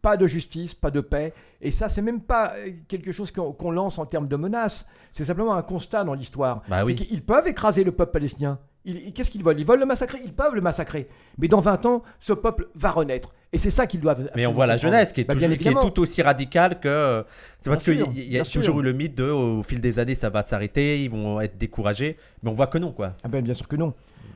Pas 0.03 0.17
de 0.17 0.27
justice, 0.29 0.73
pas 0.73 0.91
de 0.93 1.01
paix. 1.01 1.33
Et 1.61 1.73
ça, 1.73 1.89
c'est 1.89 2.03
même 2.03 2.21
pas 2.21 2.53
euh, 2.59 2.71
quelque 2.87 3.11
chose 3.11 3.33
qu'on 3.33 3.71
lance 3.73 3.99
en 3.99 4.07
termes 4.07 4.29
de 4.29 4.37
menace. 4.37 4.87
C'est 5.13 5.25
simplement 5.25 5.55
un 5.57 5.63
constat 5.63 6.05
dans 6.05 6.15
l'histoire. 6.15 6.63
Bah 6.69 6.85
oui. 6.85 6.95
Qu'ils 6.95 7.25
peuvent 7.25 7.49
écraser 7.49 7.83
le 7.83 7.91
peuple 7.93 8.13
palestinien. 8.13 8.59
Qu'est-ce 9.15 9.31
qu'ils 9.31 9.43
veulent? 9.43 9.59
Ils 9.59 9.67
veulent 9.67 9.81
le 9.81 9.87
massacrer? 9.87 10.19
Ils 10.25 10.33
peuvent 10.33 10.55
le 10.55 10.61
massacrer. 10.61 11.09
Mais 11.39 11.49
dans 11.49 11.61
20 11.61 11.87
ans, 11.87 12.03
ce 12.21 12.33
peuple 12.33 12.69
va 12.75 12.91
renaître. 12.93 13.35
Et 13.53 13.59
c'est 13.59 13.71
ça 13.71 13.87
qu'ils 13.87 14.01
doivent. 14.01 14.31
Mais 14.37 14.47
on 14.47 14.53
voit 14.53 14.67
la 14.67 14.77
jeunesse 14.77 15.13
qui 15.13 15.23
est, 15.23 15.25
Bah, 15.25 15.35
toujours- 15.35 15.49
bien 15.49 15.57
qui 15.57 15.65
est 15.65 15.67
évidemment. 15.69 15.91
tout 15.91 16.03
aussi 16.03 16.23
radicale 16.23 16.79
que. 16.81 16.89
euh, 16.89 17.23
C'est 17.61 17.71
parce 17.71 17.83
qu'il 17.83 18.01
y, 18.15 18.35
y 18.35 18.39
a 18.39 18.45
toujours 18.45 18.81
eu 18.81 18.83
le 18.83 18.93
mythe 18.93 19.15
de 19.17 19.25
au 19.29 19.63
fil 19.63 19.81
des 19.81 19.99
années 19.99 20.15
ça 20.15 20.31
va 20.31 20.43
s'arrêter, 20.45 21.03
ils 21.03 21.11
vont 21.11 21.41
être 21.41 21.57
découragés. 21.59 22.17
Mais 22.43 22.51
on 22.51 22.53
voit 22.55 22.67
que 22.69 22.79
non, 22.79 22.93
quoi. 22.93 23.15
Ah 23.25 23.29
ben, 23.29 23.43
bien 23.43 23.55
sûr 23.55 23.67
que 23.69 23.77
non. 23.77 23.95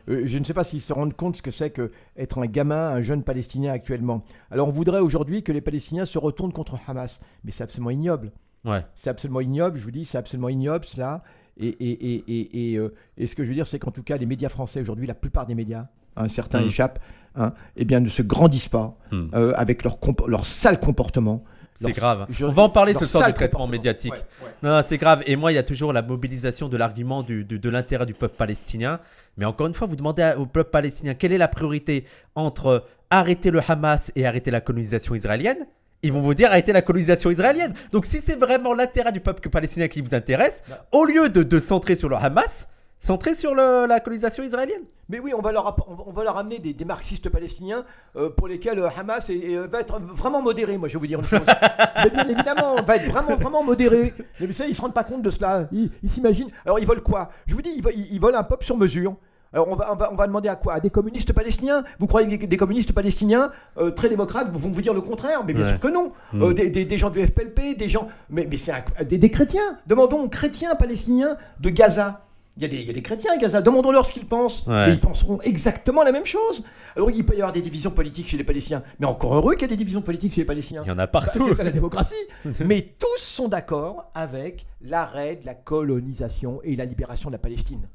Euh, 0.09 0.23
je 0.25 0.39
ne 0.39 0.45
sais 0.45 0.55
pas 0.55 0.65
s'ils 0.65 0.81
se 0.81 0.93
rendent 0.93 1.15
compte 1.15 1.37
ce 1.37 1.43
que 1.43 1.51
c'est 1.51 1.71
que 1.71 1.91
être 2.17 2.39
un 2.39 2.47
gamin, 2.47 2.89
un 2.89 3.03
jeune 3.03 3.23
Palestinien 3.23 3.73
actuellement. 3.73 4.25
Alors 4.51 4.67
on 4.69 4.73
voudrait 4.73 5.01
aujourd'hui 5.01 5.43
que 5.43 5.53
les 5.53 5.61
Palestiniens 5.61 6.07
se 6.07 6.19
retournent 6.19 6.53
contre 6.53 6.79
Hamas, 6.89 7.21
mais 7.45 7.51
c'est 7.53 7.63
absolument 7.63 7.91
ignoble. 7.91 8.33
Ouais. 8.65 8.85
C'est 8.97 9.11
absolument 9.11 9.41
ignoble, 9.41 9.79
je 9.79 9.85
vous 9.85 9.91
dis, 9.91 10.05
c'est 10.05 10.19
absolument 10.19 10.49
ignoble 10.49 10.85
cela. 10.85 11.23
Et, 11.61 11.69
et, 11.69 12.15
et, 12.15 12.25
et, 12.27 12.73
et, 12.73 12.77
euh, 12.79 12.93
et 13.19 13.27
ce 13.27 13.37
que 13.37 13.45
je 13.45 13.49
veux 13.51 13.55
dire, 13.55 13.67
c'est 13.67 13.79
qu'en 13.79 13.91
tout 13.91 14.03
cas, 14.03 14.17
les 14.17 14.27
médias 14.27 14.49
français 14.49 14.81
aujourd'hui, 14.81 15.07
la 15.07 15.15
plupart 15.15 15.47
des 15.47 15.55
médias, 15.55 15.87
hein, 16.17 16.29
certains 16.29 16.63
Mm. 16.63 16.67
échappent, 16.69 16.99
hein, 17.37 17.53
eh 17.77 17.85
bien, 17.85 18.01
ne 18.01 18.09
se 18.09 18.23
grandissent 18.23 18.69
pas 18.69 18.97
Hmm. 19.13 19.27
euh, 19.35 19.53
avec 19.57 19.85
leur, 19.85 19.99
leur 20.27 20.45
sale 20.47 20.81
comportement. 20.81 21.45
C'est 21.83 21.93
grave. 21.93 22.27
je- 22.29 22.45
On 22.45 22.51
va 22.53 22.63
en 22.65 22.69
parler 22.69 22.93
ce 22.93 23.07
soir 23.07 23.27
du 23.27 23.33
traitement 23.33 23.67
médiatique. 23.67 24.13
Ouais, 24.13 24.19
ouais. 24.45 24.51
Non, 24.63 24.83
c'est 24.87 24.99
grave. 24.99 25.23
Et 25.27 25.35
moi, 25.37 25.51
il 25.51 25.55
y 25.55 25.59
a 25.59 25.63
toujours 25.63 25.95
la 25.95 26.03
mobilisation 26.03 26.69
de 26.69 26.77
l'argument 26.77 27.23
du- 27.23 27.45
du- 27.45 27.59
de 27.59 27.69
l'intérêt 27.71 28.05
du 28.05 28.13
peuple 28.13 28.37
palestinien. 28.37 29.01
Mais 29.39 29.47
encore 29.47 29.67
une 29.67 29.73
fois, 29.73 29.87
vous 29.87 29.97
demandez 29.97 30.31
au 30.37 30.45
peuple 30.45 30.71
palestinien 30.71 31.15
quelle 31.15 31.33
est 31.33 31.39
la 31.39 31.49
priorité 31.49 32.05
entre 32.35 32.85
arrêter 33.09 33.51
le 33.51 33.61
Hamas 33.67 34.13
et 34.15 34.27
arrêter 34.27 34.51
la 34.51 34.61
colonisation 34.61 35.15
israélienne. 35.15 35.67
Ils 36.03 36.13
vont 36.13 36.23
vous 36.23 36.35
dire 36.35 36.49
arrêter 36.49 36.73
la 36.73 36.83
colonisation 36.83 37.31
israélienne. 37.31 37.75
Donc, 37.93 38.07
si 38.07 38.19
c'est 38.25 38.39
vraiment 38.39 38.73
l'intérêt 38.75 39.13
du 39.13 39.21
peuple 39.21 39.49
palestinien 39.51 39.89
qui 39.89 40.01
vous 40.01 40.15
intéresse, 40.15 40.63
Bah. 40.69 40.87
au 40.93 41.05
lieu 41.05 41.29
de, 41.29 41.43
de 41.43 41.59
centrer 41.59 41.95
sur 41.95 42.09
le 42.09 42.17
Hamas, 42.17 42.69
centrez 43.01 43.35
sur 43.35 43.55
le- 43.55 43.87
la 43.87 44.01
colonisation 44.01 44.43
israélienne. 44.43 44.83
Mais 45.11 45.19
oui, 45.19 45.33
on 45.37 45.41
va 45.43 45.53
leur, 45.53 45.77
on 46.07 46.13
va- 46.13 46.25
leur 46.25 46.39
amener 46.39 46.59
des, 46.59 46.73
des 46.73 46.85
marxistes 46.85 47.29
palestiniens 47.29 47.85
euh, 48.17 48.31
pour 48.31 48.47
lesquels 48.49 48.79
euh, 48.79 48.89
Hamas 48.97 49.29
est- 49.29 49.39
est- 49.39 49.67
va 49.67 49.81
être 49.81 49.99
vraiment 50.01 50.41
modéré. 50.41 50.79
Moi, 50.79 50.89
je 50.89 50.95
vais 50.95 51.01
vous 51.01 51.07
dire 51.07 51.19
une 51.21 51.27
chose. 51.27 51.41
mais 52.05 52.11
bien 52.11 52.29
évidemment, 52.29 52.81
va 52.83 52.97
être 52.97 53.11
vraiment, 53.11 53.37
vraiment 53.37 53.65
modéré. 53.65 54.15
Mais 54.39 54.47
vous 54.47 54.53
savez, 54.53 54.71
ils 54.71 54.75
se 54.77 54.81
rendent 54.81 54.95
pas 54.95 55.05
compte 55.05 55.23
de 55.23 55.31
cela. 55.31 55.69
Ils 55.73 55.91
s'imaginent. 56.09 56.51
Alors, 56.65 56.79
ils 56.79 56.87
veulent 56.87 57.03
quoi? 57.03 57.29
Je 57.47 57.55
vous 57.55 57.63
dis, 57.63 57.73
ils, 57.77 57.83
ils- 57.95 58.15
ils 58.15 58.21
veulent 58.21 58.37
un 58.37 58.45
peuple 58.45 58.65
sur 58.65 58.77
mesure. 58.77 59.17
Alors, 59.53 59.69
on 59.69 59.75
va, 59.75 59.93
on, 59.93 59.97
va, 59.97 60.13
on 60.13 60.15
va 60.15 60.27
demander 60.29 60.49
à 60.49 60.55
quoi? 60.57 60.75
À 60.75 60.81
des 60.81 60.91
communistes 60.91 61.33
palestiniens? 61.33 61.83
Vous 61.99 62.07
croyez 62.07 62.39
que 62.39 62.47
des 62.47 62.57
communistes 62.57 62.93
palestiniens 62.93 63.51
euh, 63.79 63.91
très 63.91 64.09
démocrates 64.09 64.49
vont 64.53 64.71
vous 64.71 64.81
dire 64.81 64.95
le 64.95 65.01
contraire? 65.01 65.43
Mais 65.47 65.53
bien 65.55 65.65
Ouais. 65.65 65.71
sûr 65.71 65.81
que 65.81 65.89
non. 65.89 66.13
Mm. 66.33 66.43
Euh, 66.43 66.53
des, 66.55 66.71
des- 66.71 66.85
des 66.85 66.99
gens 66.99 67.11
du 67.11 67.21
FPLP, 67.25 67.77
des 67.77 67.89
gens. 67.89 68.07
Mais, 68.29 68.47
mais 68.49 68.57
c'est 68.57 68.73
des, 69.07 69.19
des 69.19 69.31
chrétiens. 69.31 69.79
Demandons 69.89 70.21
aux 70.23 70.29
chrétiens 70.29 70.75
palestiniens 70.77 71.37
de 71.59 71.69
Gaza. 71.71 72.27
Il 72.57 72.63
y, 72.65 72.67
a 72.67 72.69
des, 72.69 72.77
il 72.77 72.87
y 72.87 72.91
a 72.91 72.93
des 72.93 73.03
chrétiens 73.03 73.33
à 73.33 73.39
Gaza. 73.39 73.63
Demandons-leur 73.63 74.05
ce 74.07 74.13
qu'ils 74.13 74.27
pensent. 74.27 74.67
Ouais. 74.67 74.87
Mais 74.87 74.93
ils 74.93 75.01
penseront 75.01 75.41
exactement 75.41 76.03
la 76.03 76.13
même 76.13 76.27
chose. 76.27 76.63
Alors, 76.95 77.11
il 77.11 77.25
peut 77.25 77.33
y 77.35 77.37
avoir 77.39 77.53
des 77.53 77.63
divisions 77.63 77.91
politiques 77.91 78.29
chez 78.29 78.37
les 78.37 78.45
Palestiniens. 78.45 78.83
Mais 78.99 79.07
encore 79.07 79.35
heureux 79.35 79.55
qu'il 79.55 79.63
y 79.63 79.65
ait 79.65 79.69
des 79.69 79.77
divisions 79.77 80.03
politiques 80.03 80.33
chez 80.35 80.43
les 80.43 80.47
Palestiniens. 80.47 80.83
Il 80.85 80.89
y 80.89 80.93
en 80.93 80.99
a 80.99 81.07
Bah, 81.07 81.21
partout. 81.23 81.45
c'est 81.49 81.55
ça 81.55 81.65
la 81.65 81.71
démocratie. 81.71 82.15
Mais 82.65 82.95
tous 82.99 83.21
sont 83.23 83.49
d'accord 83.49 84.11
avec 84.15 84.67
l'arrêt 84.83 85.37
de 85.37 85.47
la 85.47 85.55
colonisation 85.55 86.61
et 86.63 86.77
la 86.77 86.85
libération 86.85 87.31
de 87.31 87.35
la 87.35 87.39
Palestine. 87.39 87.89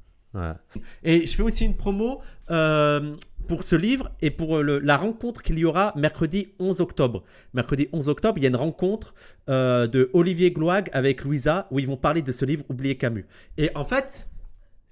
Et 1.03 1.25
je 1.27 1.35
fais 1.35 1.43
aussi 1.43 1.65
une 1.65 1.75
promo 1.75 2.21
euh, 2.51 3.15
pour 3.47 3.63
ce 3.63 3.75
livre 3.75 4.11
et 4.21 4.31
pour 4.31 4.57
le- 4.63 4.79
la 4.79 4.97
rencontre 4.97 5.41
qu'il 5.43 5.57
y 5.59 5.65
aura 5.65 5.93
mercredi 5.95 6.49
11 6.59 6.81
octobre. 6.81 7.23
Mercredi 7.53 7.87
11 7.93 8.09
octobre, 8.09 8.37
il 8.37 8.43
y 8.43 8.45
a 8.45 8.49
une 8.49 8.55
rencontre 8.55 9.13
euh, 9.49 9.87
de 9.87 10.09
Olivier 10.13 10.51
Gloag 10.51 10.89
avec 10.93 11.23
Louisa 11.23 11.67
où 11.71 11.79
ils 11.79 11.87
vont 11.87 11.97
parler 11.97 12.21
de 12.21 12.31
ce 12.31 12.43
livre 12.45 12.63
Oublier 12.69 12.95
Camus. 12.95 13.25
Et 13.57 13.69
en 13.75 13.85
fait, 13.85 14.27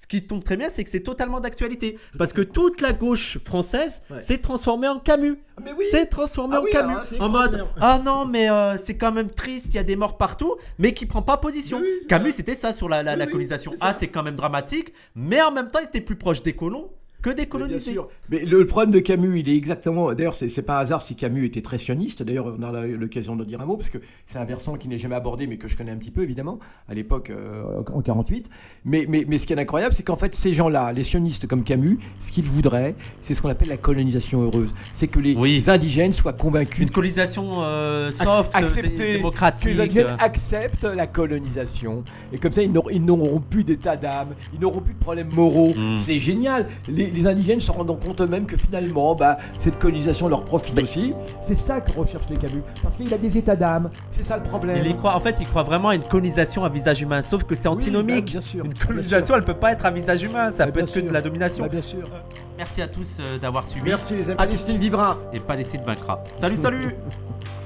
ce 0.03 0.07
qui 0.07 0.21
tombe 0.27 0.43
très 0.43 0.57
bien, 0.57 0.69
c'est 0.69 0.83
que 0.83 0.89
c'est 0.89 0.99
totalement 0.99 1.39
d'actualité. 1.39 1.97
Parce 2.17 2.33
que 2.33 2.41
toute 2.41 2.81
la 2.81 2.91
gauche 2.91 3.37
française 3.45 4.01
Ouais. 4.09 4.21
s'est 4.21 4.37
transformée 4.37 4.89
en 4.89 4.99
Camus. 4.99 5.37
Ah, 5.55 5.61
Mais 5.63 5.71
oui 5.71 5.85
C'est 5.91 6.07
transformé 6.07 6.55
Ah 6.57 6.59
en 6.59 6.63
oui, 6.65 6.71
Camus. 6.71 6.95
en 7.21 7.29
mode. 7.29 7.65
Ah 7.79 8.01
non, 8.03 8.25
mais 8.25 8.49
euh, 8.51 8.75
c'est 8.77 8.97
quand 8.97 9.13
même 9.13 9.29
triste, 9.29 9.67
il 9.69 9.75
y 9.75 9.77
a 9.77 9.83
des 9.83 9.95
morts 9.95 10.17
partout, 10.17 10.57
mais 10.77 10.93
qui 10.93 11.05
prend 11.05 11.21
pas 11.21 11.37
position. 11.37 11.79
Oui, 11.81 11.87
Camus, 12.09 12.33
c'était 12.33 12.55
ça 12.55 12.73
sur 12.73 12.89
la, 12.89 13.01
la, 13.01 13.25
colonisation. 13.27 13.73
Ah, 13.79 13.95
c'est 13.97 14.09
quand 14.09 14.23
même 14.23 14.35
dramatique, 14.35 14.91
mais 15.15 15.41
en 15.41 15.53
même 15.53 15.71
temps, 15.71 15.79
il 15.81 15.85
était 15.85 16.01
plus 16.01 16.17
proche 16.17 16.43
des 16.43 16.51
colons 16.53 16.89
que 17.23 17.29
des 17.31 17.35
Bien 17.37 17.45
colonisés. 17.45 17.91
sûr. 17.93 18.07
Mais 18.29 18.45
le, 18.45 18.65
problème 18.67 18.91
de 18.91 18.99
Camus, 18.99 19.39
il 19.39 19.49
est 19.49 19.55
exactement. 19.55 20.13
D'ailleurs, 20.13 20.35
c'est 20.35 20.49
c'est 20.49 20.61
pas 20.61 20.77
un 20.77 20.81
hasard 20.81 21.01
si 21.01 21.15
Camus 21.15 21.45
était 21.47 21.61
très 21.61 21.77
sioniste. 21.79 22.21
D'ailleurs, 22.21 22.53
on 22.59 22.61
a 22.61 22.85
l'occasion 22.85 23.35
de 23.35 23.43
dire 23.45 23.59
un 23.61 23.65
mot, 23.65 23.77
parce 23.77 23.89
que 23.89 23.97
c'est 24.27 24.37
un 24.37 24.45
versant 24.45 24.75
qui 24.75 24.87
n'est 24.87 24.97
jamais 24.99 25.15
abordé, 25.15 25.47
mais 25.47 25.57
que 25.57 25.67
je 25.67 25.75
connais 25.75 25.91
un 25.91 25.97
petit 25.97 26.11
peu, 26.11 26.21
évidemment, 26.21 26.59
à 26.87 26.93
l'époque, 26.93 27.31
euh, 27.31 27.81
en 27.93 28.01
48. 28.01 28.49
Mais, 28.85 29.05
mais, 29.09 29.25
mais 29.27 29.37
ce 29.39 29.47
qui 29.47 29.53
est 29.53 29.59
incroyable, 29.59 29.93
c'est 29.95 30.03
qu'en 30.03 30.17
fait, 30.17 30.35
ces 30.35 30.53
gens-là, 30.53 30.91
les 30.93 31.03
sionistes 31.03 31.47
comme 31.47 31.63
Camus, 31.63 31.97
ce 32.19 32.31
qu'ils 32.31 32.43
voudraient, 32.43 32.93
c'est 33.21 33.33
ce 33.33 33.41
qu'on 33.41 33.49
appelle 33.49 33.69
la 33.69 33.77
colonisation 33.77 34.41
heureuse. 34.43 34.75
C'est 34.91 35.07
que 35.07 35.19
les 35.19 35.33
Oui. 35.35 35.63
indigènes 35.67 36.13
soient 36.13 36.33
convaincus 36.33 36.81
Une 36.83 36.89
colonisation 36.91 37.63
euh, 37.63 38.11
Ac- 38.11 38.23
soft, 38.23 38.51
accepter 38.53 38.89
dé- 38.89 38.93
que 39.13 39.17
démocratique. 39.17 39.73
les 39.73 39.79
indigènes 39.79 40.15
acceptent 40.19 40.83
la 40.83 41.07
colonisation. 41.07 42.03
Et 42.31 42.37
comme 42.37 42.51
ça, 42.51 42.61
ils 42.63 42.71
n'auront- 42.71 42.89
ils 42.89 43.03
n'auront 43.03 43.39
plus 43.39 43.63
d'état 43.63 43.95
d'âme, 43.97 44.29
ils 44.53 44.59
n'auront 44.59 44.81
plus 44.81 44.93
de 44.93 44.99
problèmes 44.99 45.29
moraux. 45.33 45.73
Mm. 45.75 45.97
C'est 45.97 46.19
génial. 46.19 46.67
Les, 46.87 47.11
les 47.13 47.27
indigènes 47.27 47.59
se 47.59 47.71
rendent 47.71 47.99
compte 47.99 48.21
eux-mêmes 48.21 48.45
que 48.45 48.57
finalement, 48.57 49.15
bah, 49.15 49.37
cette 49.57 49.79
colonisation 49.79 50.27
leur 50.27 50.43
profite 50.43 50.79
aussi. 50.81 51.13
C'est 51.41 51.55
ça 51.55 51.81
que 51.81 51.91
recherchent 51.91 52.29
les 52.29 52.37
Camus. 52.37 52.63
Parce 52.81 52.97
qu'il 52.97 53.13
a 53.13 53.17
des 53.17 53.37
états 53.37 53.55
d'âme. 53.55 53.89
C'est 54.11 54.23
ça 54.23 54.37
le 54.37 54.43
problème. 54.43 54.77
Il 54.83 54.91
y 54.91 54.95
croit, 54.95 55.15
en 55.15 55.19
fait, 55.19 55.37
il 55.39 55.47
croit 55.47 55.63
vraiment 55.63 55.89
à 55.89 55.95
une 55.95 56.03
colonisation 56.03 56.63
à 56.65 56.69
visage 56.69 57.01
humain, 57.01 57.21
sauf 57.21 57.43
que 57.43 57.55
c'est 57.55 57.67
Oui, 57.69 57.75
antinomique. 57.75 58.25
bah, 58.25 58.31
bien 58.31 58.41
sûr. 58.41 58.65
Une 58.65 58.73
colonisation, 58.73 59.35
elle 59.35 59.43
peut 59.43 59.53
pas 59.53 59.71
être 59.71 59.85
à 59.85 59.91
visage 59.91 60.23
humain, 60.23 60.51
ça 60.51 60.65
Bah, 60.65 60.71
peut 60.71 60.79
être 60.81 60.91
que 60.93 60.99
de 60.99 61.09
la 61.11 61.21
domination. 61.21 61.63
Bah, 61.63 61.69
bien 61.69 61.81
sûr. 61.81 62.09
Merci 62.57 62.81
à 62.81 62.87
tous 62.87 63.17
euh, 63.19 63.37
d'avoir 63.39 63.65
suivi. 63.65 63.85
Merci 63.85 64.15
les 64.15 64.27
amis. 64.29 64.37
Palestine 64.37 64.77
vivra. 64.77 65.17
Et 65.33 65.39
Palestine 65.39 65.81
vaincra. 65.85 66.23
Salut, 66.39 66.57
salut 66.57 66.95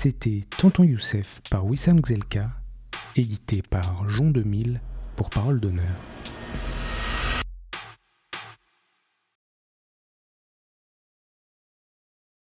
C'était 0.00 0.42
Tonton 0.56 0.84
Youssef 0.84 1.40
par 1.50 1.66
Wissam 1.66 1.98
Gzelka, 1.98 2.50
édité 3.16 3.62
par 3.62 4.08
Jean 4.08 4.30
2000 4.30 4.80
pour 5.16 5.28
Parole 5.28 5.58
d'honneur. 5.58 5.90